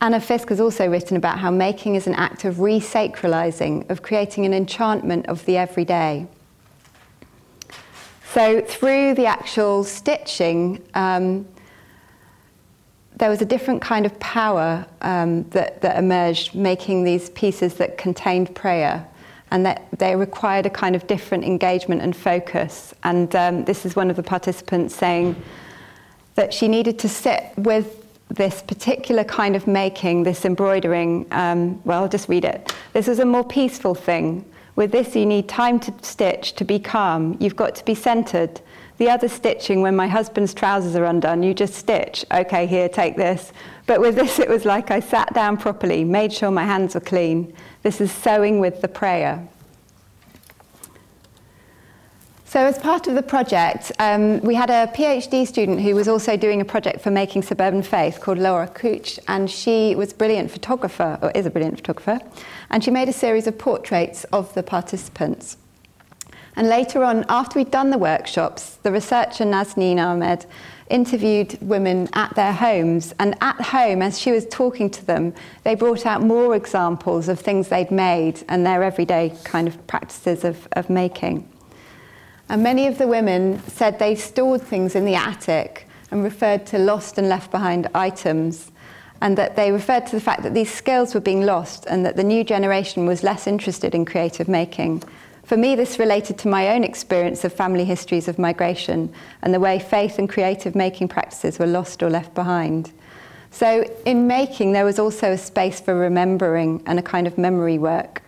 Anna 0.00 0.20
Fisk 0.20 0.48
has 0.48 0.60
also 0.60 0.88
written 0.88 1.16
about 1.16 1.38
how 1.38 1.50
making 1.50 1.94
is 1.94 2.06
an 2.06 2.14
act 2.14 2.44
of 2.44 2.56
resacralizing, 2.56 3.88
of 3.90 4.02
creating 4.02 4.46
an 4.46 4.54
enchantment 4.54 5.26
of 5.26 5.44
the 5.44 5.56
everyday. 5.56 6.26
So, 8.32 8.60
through 8.60 9.14
the 9.14 9.26
actual 9.26 9.84
stitching, 9.84 10.82
um, 10.94 11.46
there 13.20 13.28
was 13.28 13.42
a 13.42 13.44
different 13.44 13.82
kind 13.82 14.06
of 14.06 14.18
power 14.18 14.86
um, 15.02 15.42
that, 15.50 15.82
that 15.82 15.98
emerged, 15.98 16.54
making 16.54 17.04
these 17.04 17.28
pieces 17.30 17.74
that 17.74 17.98
contained 17.98 18.54
prayer, 18.54 19.06
and 19.50 19.66
that 19.66 19.86
they 19.98 20.16
required 20.16 20.64
a 20.64 20.70
kind 20.70 20.96
of 20.96 21.06
different 21.06 21.44
engagement 21.44 22.00
and 22.00 22.16
focus. 22.16 22.94
And 23.04 23.36
um, 23.36 23.64
this 23.66 23.84
is 23.84 23.94
one 23.94 24.08
of 24.08 24.16
the 24.16 24.22
participants 24.22 24.94
saying 24.94 25.36
that 26.34 26.54
she 26.54 26.66
needed 26.66 26.98
to 27.00 27.10
sit 27.10 27.52
with 27.56 28.06
this 28.28 28.62
particular 28.62 29.24
kind 29.24 29.54
of 29.54 29.66
making, 29.66 30.22
this 30.22 30.46
embroidering. 30.46 31.26
Um, 31.30 31.78
well, 31.84 32.04
I'll 32.04 32.08
just 32.08 32.28
read 32.28 32.46
it. 32.46 32.74
This 32.94 33.06
is 33.06 33.18
a 33.18 33.26
more 33.26 33.44
peaceful 33.44 33.94
thing. 33.94 34.46
With 34.76 34.92
this, 34.92 35.14
you 35.14 35.26
need 35.26 35.46
time 35.46 35.78
to 35.80 35.92
stitch, 36.00 36.54
to 36.54 36.64
be 36.64 36.78
calm. 36.78 37.36
You've 37.38 37.56
got 37.56 37.74
to 37.74 37.84
be 37.84 37.94
centered. 37.94 38.62
The 39.00 39.08
other 39.08 39.28
stitching, 39.28 39.80
when 39.80 39.96
my 39.96 40.06
husband's 40.06 40.52
trousers 40.52 40.94
are 40.94 41.06
undone, 41.06 41.42
you 41.42 41.54
just 41.54 41.74
stitch. 41.74 42.22
Okay, 42.30 42.66
here, 42.66 42.86
take 42.86 43.16
this. 43.16 43.50
But 43.86 43.98
with 43.98 44.14
this, 44.14 44.38
it 44.38 44.46
was 44.46 44.66
like 44.66 44.90
I 44.90 45.00
sat 45.00 45.32
down 45.32 45.56
properly, 45.56 46.04
made 46.04 46.34
sure 46.34 46.50
my 46.50 46.66
hands 46.66 46.94
were 46.94 47.00
clean. 47.00 47.50
This 47.82 48.02
is 48.02 48.12
sewing 48.12 48.60
with 48.60 48.82
the 48.82 48.88
prayer. 48.88 49.48
So, 52.44 52.60
as 52.60 52.76
part 52.76 53.06
of 53.06 53.14
the 53.14 53.22
project, 53.22 53.90
um, 54.00 54.38
we 54.40 54.54
had 54.54 54.68
a 54.68 54.88
PhD 54.88 55.46
student 55.46 55.80
who 55.80 55.94
was 55.94 56.06
also 56.06 56.36
doing 56.36 56.60
a 56.60 56.64
project 56.66 57.00
for 57.00 57.10
Making 57.10 57.40
Suburban 57.40 57.82
Faith 57.82 58.20
called 58.20 58.36
Laura 58.36 58.68
Cooch, 58.68 59.18
and 59.28 59.50
she 59.50 59.94
was 59.94 60.12
a 60.12 60.14
brilliant 60.14 60.50
photographer, 60.50 61.18
or 61.22 61.30
is 61.30 61.46
a 61.46 61.50
brilliant 61.50 61.78
photographer, 61.78 62.20
and 62.68 62.84
she 62.84 62.90
made 62.90 63.08
a 63.08 63.14
series 63.14 63.46
of 63.46 63.56
portraits 63.56 64.24
of 64.24 64.52
the 64.52 64.62
participants. 64.62 65.56
And 66.60 66.68
later 66.68 67.02
on, 67.02 67.24
after 67.30 67.58
we'd 67.58 67.70
done 67.70 67.88
the 67.88 67.96
workshops, 67.96 68.76
the 68.82 68.92
researcher 68.92 69.44
Nazneen 69.44 69.96
Ahmed 69.96 70.44
interviewed 70.90 71.56
women 71.62 72.06
at 72.12 72.34
their 72.34 72.52
homes. 72.52 73.14
And 73.18 73.34
at 73.40 73.58
home, 73.62 74.02
as 74.02 74.20
she 74.20 74.30
was 74.30 74.44
talking 74.44 74.90
to 74.90 75.06
them, 75.06 75.32
they 75.64 75.74
brought 75.74 76.04
out 76.04 76.20
more 76.20 76.54
examples 76.54 77.30
of 77.30 77.40
things 77.40 77.68
they'd 77.68 77.90
made 77.90 78.44
and 78.46 78.66
their 78.66 78.82
everyday 78.82 79.34
kind 79.42 79.68
of 79.68 79.86
practices 79.86 80.44
of, 80.44 80.68
of 80.72 80.90
making. 80.90 81.48
And 82.50 82.62
many 82.62 82.86
of 82.86 82.98
the 82.98 83.08
women 83.08 83.62
said 83.66 83.98
they 83.98 84.14
stored 84.14 84.60
things 84.60 84.94
in 84.94 85.06
the 85.06 85.14
attic 85.14 85.88
and 86.10 86.22
referred 86.22 86.66
to 86.66 86.78
lost 86.78 87.16
and 87.16 87.26
left 87.26 87.50
behind 87.50 87.88
items. 87.94 88.70
And 89.22 89.38
that 89.38 89.56
they 89.56 89.72
referred 89.72 90.04
to 90.08 90.12
the 90.12 90.20
fact 90.20 90.42
that 90.42 90.52
these 90.52 90.70
skills 90.70 91.14
were 91.14 91.20
being 91.20 91.46
lost 91.46 91.86
and 91.86 92.04
that 92.04 92.16
the 92.16 92.24
new 92.24 92.44
generation 92.44 93.06
was 93.06 93.22
less 93.22 93.46
interested 93.46 93.94
in 93.94 94.04
creative 94.04 94.46
making 94.46 95.02
for 95.50 95.56
me, 95.56 95.74
this 95.74 95.98
related 95.98 96.38
to 96.38 96.46
my 96.46 96.68
own 96.68 96.84
experience 96.84 97.44
of 97.44 97.52
family 97.52 97.84
histories 97.84 98.28
of 98.28 98.38
migration 98.38 99.12
and 99.42 99.52
the 99.52 99.58
way 99.58 99.80
faith 99.80 100.16
and 100.20 100.28
creative 100.28 100.76
making 100.76 101.08
practices 101.08 101.58
were 101.58 101.66
lost 101.66 102.04
or 102.04 102.08
left 102.08 102.32
behind. 102.36 102.92
So, 103.50 103.82
in 104.06 104.28
making, 104.28 104.70
there 104.70 104.84
was 104.84 105.00
also 105.00 105.32
a 105.32 105.36
space 105.36 105.80
for 105.80 105.96
remembering 105.96 106.84
and 106.86 107.00
a 107.00 107.02
kind 107.02 107.26
of 107.26 107.36
memory 107.36 107.78
work, 107.78 108.22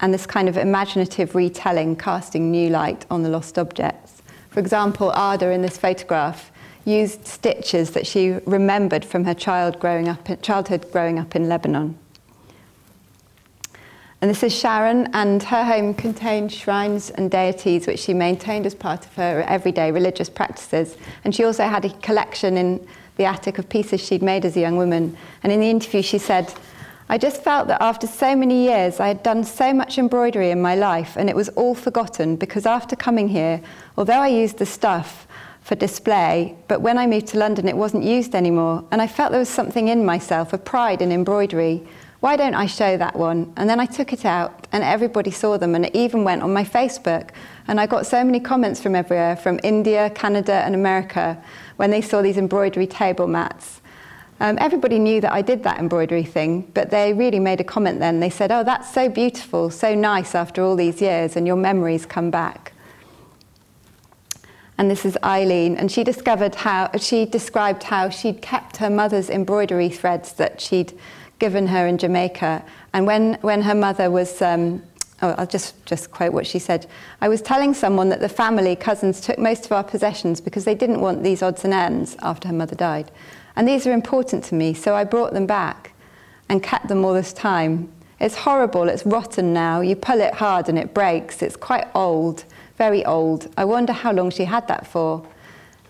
and 0.00 0.12
this 0.12 0.26
kind 0.26 0.46
of 0.46 0.58
imaginative 0.58 1.34
retelling, 1.34 1.96
casting 1.96 2.50
new 2.50 2.68
light 2.68 3.06
on 3.10 3.22
the 3.22 3.30
lost 3.30 3.58
objects. 3.58 4.20
For 4.50 4.60
example, 4.60 5.10
Ada 5.12 5.52
in 5.52 5.62
this 5.62 5.78
photograph 5.78 6.52
used 6.84 7.26
stitches 7.26 7.92
that 7.92 8.06
she 8.06 8.32
remembered 8.44 9.06
from 9.06 9.24
her 9.24 9.32
child 9.32 9.80
growing 9.80 10.06
up 10.06 10.28
childhood 10.42 10.92
growing 10.92 11.18
up 11.18 11.34
in 11.34 11.48
Lebanon. 11.48 11.98
And 14.22 14.30
this 14.30 14.44
is 14.44 14.56
Sharon, 14.56 15.08
and 15.14 15.42
her 15.42 15.64
home 15.64 15.94
contained 15.94 16.52
shrines 16.52 17.10
and 17.10 17.28
deities 17.28 17.88
which 17.88 17.98
she 17.98 18.14
maintained 18.14 18.66
as 18.66 18.74
part 18.74 19.04
of 19.04 19.12
her 19.16 19.44
everyday 19.48 19.90
religious 19.90 20.30
practices. 20.30 20.96
And 21.24 21.34
she 21.34 21.42
also 21.42 21.64
had 21.64 21.84
a 21.84 21.90
collection 21.90 22.56
in 22.56 22.86
the 23.16 23.24
attic 23.24 23.58
of 23.58 23.68
pieces 23.68 24.00
she'd 24.00 24.22
made 24.22 24.44
as 24.44 24.56
a 24.56 24.60
young 24.60 24.76
woman. 24.76 25.16
And 25.42 25.52
in 25.52 25.58
the 25.58 25.68
interview, 25.68 26.02
she 26.02 26.18
said, 26.18 26.54
I 27.08 27.18
just 27.18 27.42
felt 27.42 27.66
that 27.66 27.82
after 27.82 28.06
so 28.06 28.36
many 28.36 28.62
years, 28.62 29.00
I 29.00 29.08
had 29.08 29.24
done 29.24 29.42
so 29.42 29.74
much 29.74 29.98
embroidery 29.98 30.52
in 30.52 30.62
my 30.62 30.76
life, 30.76 31.16
and 31.16 31.28
it 31.28 31.34
was 31.34 31.48
all 31.50 31.74
forgotten 31.74 32.36
because 32.36 32.64
after 32.64 32.94
coming 32.94 33.26
here, 33.26 33.60
although 33.98 34.20
I 34.20 34.28
used 34.28 34.58
the 34.58 34.66
stuff 34.66 35.26
for 35.62 35.74
display, 35.74 36.54
but 36.68 36.80
when 36.80 36.96
I 36.96 37.08
moved 37.08 37.26
to 37.28 37.38
London, 37.38 37.66
it 37.66 37.76
wasn't 37.76 38.04
used 38.04 38.36
anymore. 38.36 38.84
And 38.92 39.02
I 39.02 39.08
felt 39.08 39.32
there 39.32 39.40
was 39.40 39.48
something 39.48 39.88
in 39.88 40.04
myself, 40.04 40.52
a 40.52 40.58
pride 40.58 41.02
in 41.02 41.10
embroidery 41.10 41.82
why 42.22 42.36
don't 42.36 42.54
I 42.54 42.66
show 42.66 42.96
that 42.96 43.16
one? 43.16 43.52
And 43.56 43.68
then 43.68 43.80
I 43.80 43.84
took 43.84 44.12
it 44.12 44.24
out 44.24 44.68
and 44.70 44.84
everybody 44.84 45.32
saw 45.32 45.58
them 45.58 45.74
and 45.74 45.86
it 45.86 45.96
even 45.96 46.22
went 46.22 46.42
on 46.42 46.52
my 46.52 46.62
Facebook. 46.62 47.30
And 47.66 47.80
I 47.80 47.86
got 47.86 48.06
so 48.06 48.22
many 48.22 48.38
comments 48.38 48.80
from 48.80 48.94
everywhere, 48.94 49.34
from 49.34 49.58
India, 49.64 50.08
Canada, 50.10 50.52
and 50.52 50.76
America, 50.76 51.42
when 51.78 51.90
they 51.90 52.00
saw 52.00 52.22
these 52.22 52.36
embroidery 52.36 52.86
table 52.86 53.26
mats. 53.26 53.80
Um, 54.38 54.56
everybody 54.60 55.00
knew 55.00 55.20
that 55.20 55.32
I 55.32 55.42
did 55.42 55.64
that 55.64 55.80
embroidery 55.80 56.22
thing, 56.22 56.70
but 56.74 56.90
they 56.90 57.12
really 57.12 57.40
made 57.40 57.60
a 57.60 57.64
comment 57.64 57.98
then. 57.98 58.20
They 58.20 58.30
said, 58.30 58.52
Oh, 58.52 58.62
that's 58.62 58.94
so 58.94 59.08
beautiful, 59.08 59.68
so 59.70 59.92
nice 59.92 60.36
after 60.36 60.62
all 60.62 60.76
these 60.76 61.02
years, 61.02 61.34
and 61.34 61.44
your 61.44 61.56
memories 61.56 62.06
come 62.06 62.30
back. 62.30 62.72
And 64.78 64.88
this 64.88 65.04
is 65.04 65.18
Eileen, 65.24 65.76
and 65.76 65.90
she 65.90 66.04
discovered 66.04 66.54
how, 66.54 66.88
she 66.98 67.24
described 67.26 67.82
how 67.82 68.10
she'd 68.10 68.40
kept 68.42 68.76
her 68.76 68.90
mother's 68.90 69.28
embroidery 69.28 69.88
threads 69.88 70.34
that 70.34 70.60
she'd 70.60 70.92
given 71.42 71.66
her 71.66 71.88
in 71.88 71.98
Jamaica. 71.98 72.64
And 72.92 73.04
when, 73.04 73.34
when 73.40 73.62
her 73.62 73.74
mother 73.74 74.12
was, 74.12 74.40
um, 74.40 74.80
oh, 75.22 75.34
I'll 75.36 75.44
just, 75.44 75.84
just 75.86 76.12
quote 76.12 76.32
what 76.32 76.46
she 76.46 76.60
said. 76.60 76.86
I 77.20 77.28
was 77.28 77.42
telling 77.42 77.74
someone 77.74 78.10
that 78.10 78.20
the 78.20 78.28
family, 78.28 78.76
cousins, 78.76 79.20
took 79.20 79.40
most 79.40 79.64
of 79.66 79.72
our 79.72 79.82
possessions 79.82 80.40
because 80.40 80.64
they 80.64 80.76
didn't 80.76 81.00
want 81.00 81.24
these 81.24 81.42
odds 81.42 81.64
and 81.64 81.74
ends 81.74 82.16
after 82.22 82.46
her 82.46 82.54
mother 82.54 82.76
died. 82.76 83.10
And 83.56 83.66
these 83.66 83.88
are 83.88 83.92
important 83.92 84.44
to 84.44 84.54
me, 84.54 84.72
so 84.72 84.94
I 84.94 85.02
brought 85.02 85.32
them 85.32 85.46
back 85.46 85.94
and 86.48 86.62
kept 86.62 86.86
them 86.86 87.04
all 87.04 87.12
this 87.12 87.32
time. 87.32 87.92
It's 88.20 88.36
horrible, 88.36 88.88
it's 88.88 89.04
rotten 89.04 89.52
now. 89.52 89.80
You 89.80 89.96
pull 89.96 90.20
it 90.20 90.34
hard 90.34 90.68
and 90.68 90.78
it 90.78 90.94
breaks. 90.94 91.42
It's 91.42 91.56
quite 91.56 91.88
old, 91.92 92.44
very 92.78 93.04
old. 93.04 93.52
I 93.56 93.64
wonder 93.64 93.92
how 93.92 94.12
long 94.12 94.30
she 94.30 94.44
had 94.44 94.68
that 94.68 94.86
for 94.86 95.26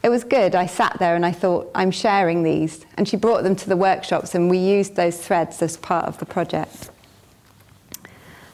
it 0.02 0.08
was 0.08 0.24
good. 0.24 0.54
I 0.54 0.66
sat 0.66 0.98
there 0.98 1.14
and 1.14 1.24
I 1.24 1.32
thought, 1.32 1.70
I'm 1.74 1.90
sharing 1.90 2.42
these. 2.42 2.84
And 2.96 3.08
she 3.08 3.16
brought 3.16 3.44
them 3.44 3.54
to 3.56 3.68
the 3.68 3.76
workshops, 3.76 4.34
and 4.34 4.50
we 4.50 4.58
used 4.58 4.96
those 4.96 5.18
threads 5.18 5.62
as 5.62 5.76
part 5.76 6.06
of 6.06 6.18
the 6.18 6.26
project. 6.26 6.90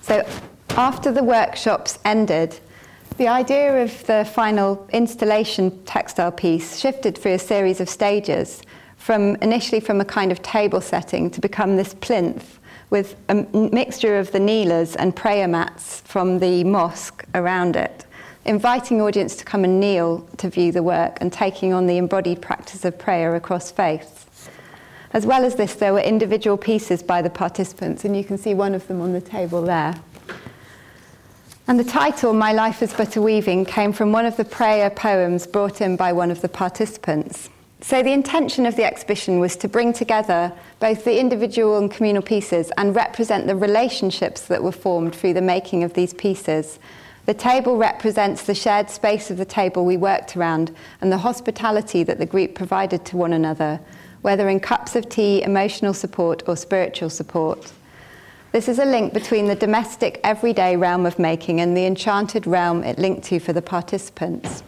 So, 0.02 0.26
after 0.70 1.10
the 1.10 1.24
workshops 1.24 1.98
ended, 2.04 2.60
the 3.16 3.28
idea 3.28 3.82
of 3.82 4.06
the 4.06 4.28
final 4.32 4.86
installation 4.92 5.82
textile 5.84 6.30
piece 6.30 6.78
shifted 6.78 7.18
through 7.18 7.34
a 7.34 7.38
series 7.38 7.80
of 7.80 7.88
stages, 7.88 8.62
from 8.96 9.36
initially 9.36 9.80
from 9.80 10.00
a 10.00 10.04
kind 10.04 10.30
of 10.30 10.42
table 10.42 10.80
setting 10.80 11.30
to 11.30 11.40
become 11.40 11.76
this 11.76 11.94
plinth 11.94 12.58
with 12.90 13.16
a 13.28 13.34
mixture 13.72 14.18
of 14.18 14.32
the 14.32 14.38
kneelers 14.38 14.96
and 14.96 15.14
prayer 15.14 15.48
mats 15.48 16.00
from 16.02 16.38
the 16.38 16.64
mosque 16.64 17.24
around 17.34 17.76
it 17.76 18.06
inviting 18.44 19.00
audience 19.00 19.36
to 19.36 19.44
come 19.44 19.64
and 19.64 19.80
kneel 19.80 20.26
to 20.38 20.48
view 20.48 20.72
the 20.72 20.82
work 20.82 21.18
and 21.20 21.32
taking 21.32 21.72
on 21.72 21.86
the 21.86 21.98
embodied 21.98 22.40
practice 22.40 22.84
of 22.84 22.98
prayer 22.98 23.34
across 23.34 23.70
faiths. 23.70 24.26
As 25.12 25.24
well 25.24 25.44
as 25.44 25.54
this, 25.54 25.74
there 25.74 25.92
were 25.92 26.00
individual 26.00 26.56
pieces 26.56 27.02
by 27.02 27.22
the 27.22 27.30
participants, 27.30 28.04
and 28.04 28.16
you 28.16 28.24
can 28.24 28.36
see 28.36 28.54
one 28.54 28.74
of 28.74 28.86
them 28.88 29.00
on 29.00 29.12
the 29.12 29.20
table 29.20 29.62
there. 29.62 29.94
And 31.66 31.78
the 31.78 31.84
title, 31.84 32.32
My 32.32 32.52
Life 32.52 32.82
is 32.82 32.92
But 32.94 33.16
a 33.16 33.22
Weaving, 33.22 33.66
came 33.66 33.92
from 33.92 34.12
one 34.12 34.26
of 34.26 34.36
the 34.36 34.44
prayer 34.44 34.90
poems 34.90 35.46
brought 35.46 35.80
in 35.80 35.96
by 35.96 36.12
one 36.12 36.30
of 36.30 36.40
the 36.40 36.48
participants. 36.48 37.50
So, 37.80 38.02
the 38.02 38.12
intention 38.12 38.66
of 38.66 38.74
the 38.74 38.84
exhibition 38.84 39.38
was 39.38 39.54
to 39.56 39.68
bring 39.68 39.92
together 39.92 40.52
both 40.80 41.04
the 41.04 41.20
individual 41.20 41.78
and 41.78 41.90
communal 41.90 42.22
pieces 42.22 42.72
and 42.76 42.94
represent 42.94 43.46
the 43.46 43.54
relationships 43.54 44.42
that 44.42 44.62
were 44.62 44.72
formed 44.72 45.14
through 45.14 45.34
the 45.34 45.42
making 45.42 45.84
of 45.84 45.92
these 45.92 46.12
pieces 46.12 46.78
The 47.28 47.34
table 47.34 47.76
represents 47.76 48.44
the 48.44 48.54
shared 48.54 48.88
space 48.88 49.30
of 49.30 49.36
the 49.36 49.44
table 49.44 49.84
we 49.84 49.98
worked 49.98 50.34
around 50.34 50.74
and 51.02 51.12
the 51.12 51.18
hospitality 51.18 52.02
that 52.02 52.18
the 52.18 52.24
group 52.24 52.54
provided 52.54 53.04
to 53.04 53.18
one 53.18 53.34
another, 53.34 53.80
whether 54.22 54.48
in 54.48 54.60
cups 54.60 54.96
of 54.96 55.10
tea, 55.10 55.42
emotional 55.42 55.92
support, 55.92 56.42
or 56.48 56.56
spiritual 56.56 57.10
support. 57.10 57.70
This 58.52 58.66
is 58.66 58.78
a 58.78 58.86
link 58.86 59.12
between 59.12 59.44
the 59.44 59.54
domestic, 59.54 60.22
everyday 60.24 60.74
realm 60.76 61.04
of 61.04 61.18
making 61.18 61.60
and 61.60 61.76
the 61.76 61.84
enchanted 61.84 62.46
realm 62.46 62.82
it 62.82 62.98
linked 62.98 63.24
to 63.24 63.40
for 63.40 63.52
the 63.52 63.60
participants. 63.60 64.62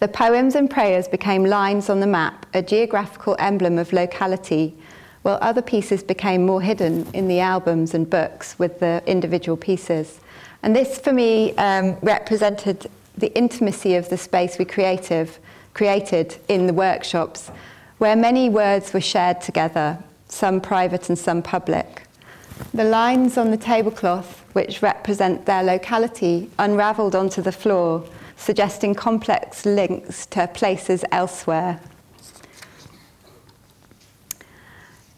The 0.00 0.08
poems 0.08 0.56
and 0.56 0.68
prayers 0.68 1.06
became 1.06 1.44
lines 1.44 1.88
on 1.88 2.00
the 2.00 2.08
map, 2.08 2.46
a 2.52 2.62
geographical 2.62 3.36
emblem 3.38 3.78
of 3.78 3.92
locality, 3.92 4.76
while 5.22 5.38
other 5.40 5.62
pieces 5.62 6.02
became 6.02 6.44
more 6.44 6.62
hidden 6.62 7.06
in 7.14 7.28
the 7.28 7.38
albums 7.38 7.94
and 7.94 8.10
books 8.10 8.58
with 8.58 8.80
the 8.80 9.04
individual 9.06 9.56
pieces. 9.56 10.18
And 10.62 10.74
this, 10.74 10.98
for 10.98 11.12
me, 11.12 11.54
um, 11.56 11.96
represented 12.02 12.90
the 13.16 13.36
intimacy 13.36 13.94
of 13.94 14.08
the 14.08 14.16
space 14.16 14.58
we 14.58 14.64
creative, 14.64 15.38
created 15.74 16.36
in 16.48 16.66
the 16.66 16.72
workshops, 16.72 17.50
where 17.98 18.16
many 18.16 18.48
words 18.48 18.92
were 18.92 19.00
shared 19.00 19.40
together, 19.40 19.98
some 20.28 20.60
private 20.60 21.08
and 21.08 21.18
some 21.18 21.42
public. 21.42 22.02
The 22.74 22.84
lines 22.84 23.38
on 23.38 23.50
the 23.50 23.56
tablecloth, 23.56 24.44
which 24.52 24.82
represent 24.82 25.46
their 25.46 25.62
locality, 25.62 26.50
unravelled 26.58 27.14
onto 27.14 27.40
the 27.40 27.52
floor, 27.52 28.04
suggesting 28.36 28.94
complex 28.94 29.64
links 29.64 30.26
to 30.26 30.48
places 30.48 31.04
elsewhere. 31.12 31.80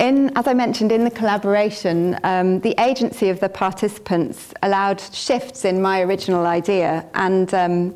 In, 0.01 0.33
as 0.35 0.47
I 0.47 0.55
mentioned, 0.55 0.93
in 0.93 1.05
the 1.05 1.11
collaboration, 1.11 2.19
um, 2.25 2.59
the 2.61 2.75
agency 2.81 3.29
of 3.29 3.39
the 3.39 3.51
participants 3.51 4.55
allowed 4.63 4.99
shifts 4.99 5.67
in 5.67 5.83
my 5.83 6.01
original 6.01 6.47
idea, 6.47 7.05
and 7.13 7.53
um, 7.53 7.95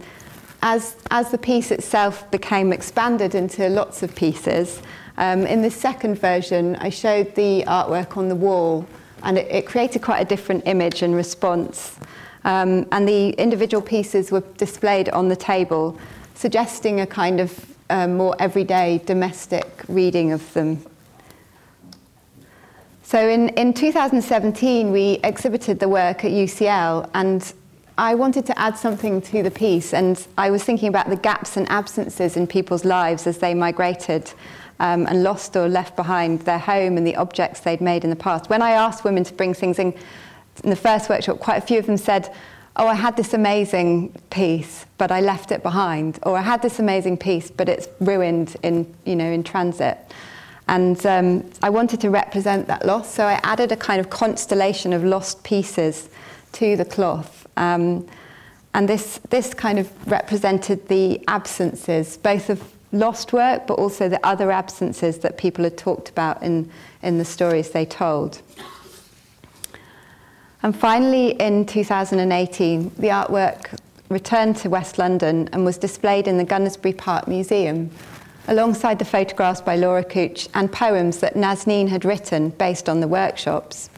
as, 0.61 0.97
as 1.11 1.31
the 1.31 1.39
piece 1.39 1.71
itself 1.71 2.31
became 2.31 2.75
expanded 2.75 3.35
into 3.35 3.71
lots 3.71 4.03
of 4.03 4.15
pieces, 4.15 4.83
um, 5.17 5.47
in 5.47 5.63
the 5.63 5.71
second 5.71 6.19
version, 6.19 6.77
I 6.77 6.91
showed 6.91 7.35
the 7.37 7.65
artwork 7.67 8.19
on 8.19 8.29
the 8.29 8.35
wall 8.35 8.87
and 9.23 9.39
it, 9.39 9.51
it 9.51 9.67
created 9.67 10.03
quite 10.03 10.21
a 10.21 10.27
different 10.27 10.65
image 10.67 11.01
and 11.01 11.17
response. 11.17 11.99
Um, 12.45 12.87
and 12.93 13.09
the 13.09 13.31
individual 13.31 13.81
pieces 13.81 14.31
were 14.31 14.43
displayed 14.59 15.09
on 15.09 15.29
the 15.29 15.37
table, 15.37 15.99
suggesting 16.35 17.01
a 17.01 17.07
kind 17.07 17.41
of 17.41 17.65
uh, 17.89 18.07
more 18.09 18.37
everyday 18.39 18.99
domestic 19.07 19.85
reading 19.89 20.33
of 20.33 20.53
them. 20.53 20.85
So 23.07 23.29
in, 23.29 23.51
in 23.51 23.75
2017, 23.75 24.91
we 24.91 25.21
exhibited 25.23 25.79
the 25.79 25.91
work 25.91 26.25
at 26.25 26.33
UCL, 26.33 27.11
and 27.13 27.53
I 27.99 28.15
wanted 28.15 28.47
to 28.47 28.59
add 28.59 28.79
something 28.79 29.21
to 29.21 29.43
the 29.43 29.51
piece, 29.51 29.93
and 29.93 30.27
I 30.39 30.51
was 30.51 30.65
thinking 30.65 30.89
about 30.89 31.11
the 31.11 31.17
gaps 31.17 31.59
and 31.59 31.71
absences 31.71 32.39
in 32.39 32.47
people's 32.47 32.87
lives 32.87 33.27
as 33.27 33.37
they 33.39 33.53
migrated 33.53 34.33
um, 34.81 35.07
and 35.07 35.23
lost 35.23 35.55
or 35.55 35.69
left 35.69 35.97
behind 35.97 36.41
their 36.41 36.59
home 36.59 36.97
and 36.97 37.07
the 37.07 37.15
objects 37.17 37.61
they'd 37.61 37.83
made 37.83 38.05
in 38.05 38.11
the 38.11 38.17
past. 38.17 38.49
When 38.49 38.63
I 38.63 38.71
asked 38.71 39.05
women 39.05 39.23
to 39.25 39.35
bring 39.35 39.53
things 39.53 39.79
in, 39.79 39.93
in 40.63 40.71
the 40.71 40.75
first 40.75 41.11
workshop, 41.11 41.41
quite 41.41 41.59
a 41.59 41.67
few 41.67 41.79
of 41.79 41.85
them 41.85 41.99
said, 41.99 42.35
oh, 42.77 42.89
I 42.89 42.95
had 42.95 43.19
this 43.19 43.35
amazing 43.35 44.15
piece, 44.31 44.87
but 44.97 45.13
I 45.13 45.21
left 45.21 45.53
it 45.53 45.63
behind, 45.63 46.21
or 46.23 46.39
I 46.39 46.43
had 46.43 46.63
this 46.63 46.79
amazing 46.79 47.19
piece, 47.19 47.51
but 47.51 47.69
it's 47.69 47.87
ruined 48.01 48.57
in, 48.63 48.93
you 49.05 49.15
know, 49.15 49.31
in 49.31 49.45
transit. 49.45 49.99
And 50.67 51.05
um, 51.05 51.51
I 51.63 51.71
wanted 51.71 52.01
to 52.01 52.11
represent 52.11 52.67
that 52.69 52.87
loss, 52.87 53.13
so 53.13 53.27
I 53.27 53.41
added 53.43 53.71
a 53.71 53.77
kind 53.77 54.01
of 54.01 54.09
constellation 54.09 54.93
of 54.93 55.05
lost 55.05 55.45
pieces 55.45 56.09
to 56.53 56.77
the 56.77 56.85
cloth. 56.85 57.47
Um, 57.57 58.09
and 58.73 58.89
this, 58.89 59.21
this 59.31 59.55
kind 59.55 59.79
of 59.79 60.11
represented 60.11 60.89
the 60.89 61.23
absences, 61.29 62.17
both 62.17 62.51
of 62.51 62.63
lost 62.93 63.33
work, 63.33 63.67
but 63.67 63.75
also 63.75 64.09
the 64.09 64.25
other 64.27 64.51
absences 64.51 65.19
that 65.19 65.37
people 65.37 65.65
had 65.65 65.77
talked 65.77 66.09
about 66.09 66.43
in, 66.43 66.71
in 67.03 67.19
the 67.19 67.25
stories 67.25 67.71
they 67.71 67.85
told. 67.85 68.41
And 70.63 70.75
finally, 70.75 71.33
in 71.33 71.67
2018, 71.67 72.93
the 72.97 73.09
artwork 73.09 73.79
returned 74.09 74.57
to 74.57 74.71
West 74.71 74.97
London 74.97 75.49
and 75.53 75.65
was 75.65 75.77
displayed 75.77 76.27
in 76.27 76.39
the 76.39 76.45
Gunnersbury 76.45 76.97
Park 76.97 77.29
Museum, 77.29 77.91
alongside 78.49 78.99
the 78.99 79.05
photographs 79.05 79.61
by 79.61 79.77
Laura 79.77 80.05
Cooch 80.05 80.49
and 80.55 80.73
poems 80.73 81.19
that 81.19 81.35
Nazneen 81.35 81.89
had 81.89 82.05
written 82.05 82.51
based 82.51 82.89
on 82.89 83.01
the 83.01 83.09
workshops. 83.09 83.89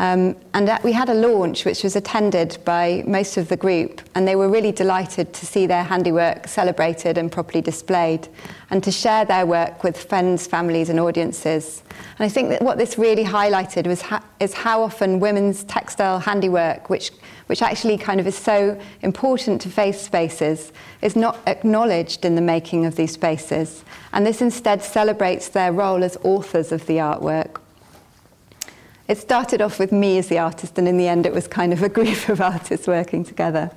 Um, 0.00 0.36
and 0.54 0.70
we 0.84 0.92
had 0.92 1.08
a 1.08 1.14
launch 1.14 1.64
which 1.64 1.82
was 1.82 1.96
attended 1.96 2.58
by 2.64 3.02
most 3.06 3.36
of 3.36 3.48
the 3.48 3.56
group, 3.56 4.00
and 4.14 4.28
they 4.28 4.36
were 4.36 4.48
really 4.48 4.70
delighted 4.70 5.32
to 5.32 5.46
see 5.46 5.66
their 5.66 5.82
handiwork 5.82 6.46
celebrated 6.46 7.18
and 7.18 7.32
properly 7.32 7.60
displayed, 7.60 8.28
and 8.70 8.82
to 8.84 8.92
share 8.92 9.24
their 9.24 9.44
work 9.44 9.82
with 9.82 9.96
friends, 9.96 10.46
families, 10.46 10.88
and 10.88 11.00
audiences. 11.00 11.82
And 12.18 12.24
I 12.24 12.28
think 12.28 12.48
that 12.50 12.62
what 12.62 12.78
this 12.78 12.96
really 12.96 13.24
highlighted 13.24 13.86
was 13.86 14.02
ha- 14.02 14.24
is 14.38 14.54
how 14.54 14.82
often 14.82 15.18
women's 15.18 15.64
textile 15.64 16.20
handiwork, 16.20 16.88
which 16.90 17.10
which 17.48 17.62
actually 17.62 17.96
kind 17.96 18.20
of 18.20 18.26
is 18.26 18.36
so 18.36 18.78
important 19.00 19.58
to 19.62 19.70
faith 19.70 19.98
spaces, 19.98 20.70
is 21.00 21.16
not 21.16 21.38
acknowledged 21.46 22.26
in 22.26 22.34
the 22.34 22.42
making 22.42 22.84
of 22.84 22.94
these 22.94 23.12
spaces. 23.12 23.84
And 24.12 24.26
this 24.26 24.42
instead 24.42 24.82
celebrates 24.82 25.48
their 25.48 25.72
role 25.72 26.04
as 26.04 26.18
authors 26.24 26.72
of 26.72 26.84
the 26.86 26.98
artwork 26.98 27.56
it 29.08 29.16
started 29.16 29.62
off 29.62 29.78
with 29.78 29.90
me 29.90 30.18
as 30.18 30.28
the 30.28 30.38
artist, 30.38 30.78
and 30.78 30.86
in 30.86 30.98
the 30.98 31.08
end, 31.08 31.24
it 31.24 31.32
was 31.32 31.48
kind 31.48 31.72
of 31.72 31.82
a 31.82 31.88
group 31.88 32.28
of 32.28 32.40
artists 32.40 32.86
working 32.86 33.24
together. 33.24 33.70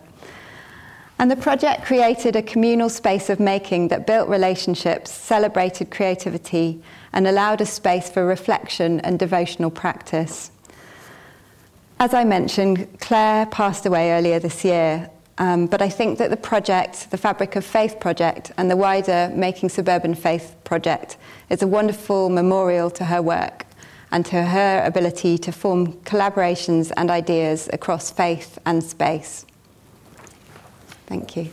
And 1.17 1.31
the 1.31 1.35
project 1.35 1.85
created 1.85 2.35
a 2.35 2.41
communal 2.41 2.89
space 2.89 3.29
of 3.29 3.39
making 3.39 3.89
that 3.89 4.07
built 4.07 4.27
relationships, 4.27 5.11
celebrated 5.11 5.91
creativity, 5.91 6.81
and 7.13 7.27
allowed 7.27 7.61
a 7.61 7.65
space 7.65 8.09
for 8.09 8.25
reflection 8.25 8.99
and 9.01 9.19
devotional 9.19 9.69
practice. 9.69 10.51
As 11.99 12.13
I 12.15 12.23
mentioned, 12.23 12.87
Claire 12.99 13.45
passed 13.45 13.85
away 13.85 14.11
earlier 14.11 14.39
this 14.39 14.65
year, 14.65 15.11
um, 15.37 15.67
but 15.67 15.81
I 15.81 15.89
think 15.89 16.17
that 16.17 16.31
the 16.31 16.37
project, 16.37 17.11
the 17.11 17.17
Fabric 17.17 17.55
of 17.55 17.63
Faith 17.63 17.99
project, 17.99 18.51
and 18.57 18.69
the 18.69 18.75
wider 18.75 19.31
Making 19.35 19.69
Suburban 19.69 20.15
Faith 20.15 20.55
project 20.63 21.17
is 21.49 21.61
a 21.61 21.67
wonderful 21.67 22.29
memorial 22.29 22.89
to 22.89 23.05
her 23.05 23.21
work 23.21 23.65
and 24.11 24.25
to 24.25 24.43
her 24.43 24.83
ability 24.85 25.37
to 25.37 25.51
form 25.51 25.93
collaborations 26.03 26.91
and 26.97 27.09
ideas 27.09 27.69
across 27.71 28.11
faith 28.11 28.59
and 28.65 28.83
space. 28.83 29.45
Thank 31.07 31.35
you. 31.35 31.49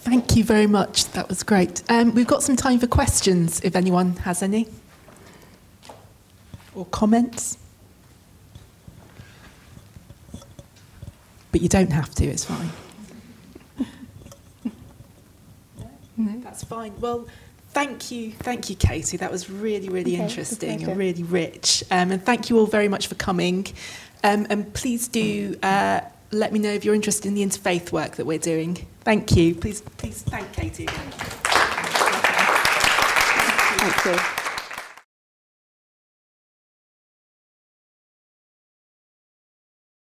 Thank 0.00 0.36
you 0.36 0.44
very 0.44 0.66
much. 0.66 1.06
That 1.12 1.28
was 1.28 1.42
great. 1.42 1.82
Um, 1.90 2.14
we've 2.14 2.26
got 2.26 2.42
some 2.42 2.56
time 2.56 2.78
for 2.78 2.86
questions 2.86 3.60
if 3.62 3.76
anyone 3.76 4.16
has 4.16 4.42
any. 4.42 4.66
Or 6.74 6.86
comments. 6.86 7.58
But 11.52 11.60
you 11.60 11.68
don't 11.68 11.92
have 11.92 12.14
to, 12.14 12.24
it's 12.24 12.44
fine. 12.44 12.70
No. 16.18 16.40
That's 16.40 16.64
fine. 16.64 16.92
Well, 17.00 17.26
thank 17.70 18.10
you, 18.10 18.32
thank 18.32 18.68
you, 18.68 18.76
Katie. 18.76 19.16
That 19.16 19.30
was 19.30 19.48
really, 19.48 19.88
really 19.88 20.14
okay, 20.14 20.24
interesting 20.24 20.82
and 20.82 20.98
really 20.98 21.22
rich. 21.22 21.84
Um, 21.90 22.10
and 22.10 22.22
thank 22.22 22.50
you 22.50 22.58
all 22.58 22.66
very 22.66 22.88
much 22.88 23.06
for 23.06 23.14
coming. 23.14 23.66
Um, 24.24 24.46
and 24.50 24.74
please 24.74 25.06
do 25.08 25.56
uh, 25.62 26.00
let 26.32 26.52
me 26.52 26.58
know 26.58 26.72
if 26.72 26.84
you're 26.84 26.94
interested 26.94 27.28
in 27.28 27.34
the 27.34 27.42
interfaith 27.42 27.92
work 27.92 28.16
that 28.16 28.26
we're 28.26 28.38
doing. 28.38 28.86
Thank 29.02 29.36
you. 29.36 29.54
Please, 29.54 29.80
please 29.80 30.22
thank 30.22 30.52
Katie 30.52 30.82
again. 30.84 31.12
Thank 33.78 34.04
you. 34.04 34.34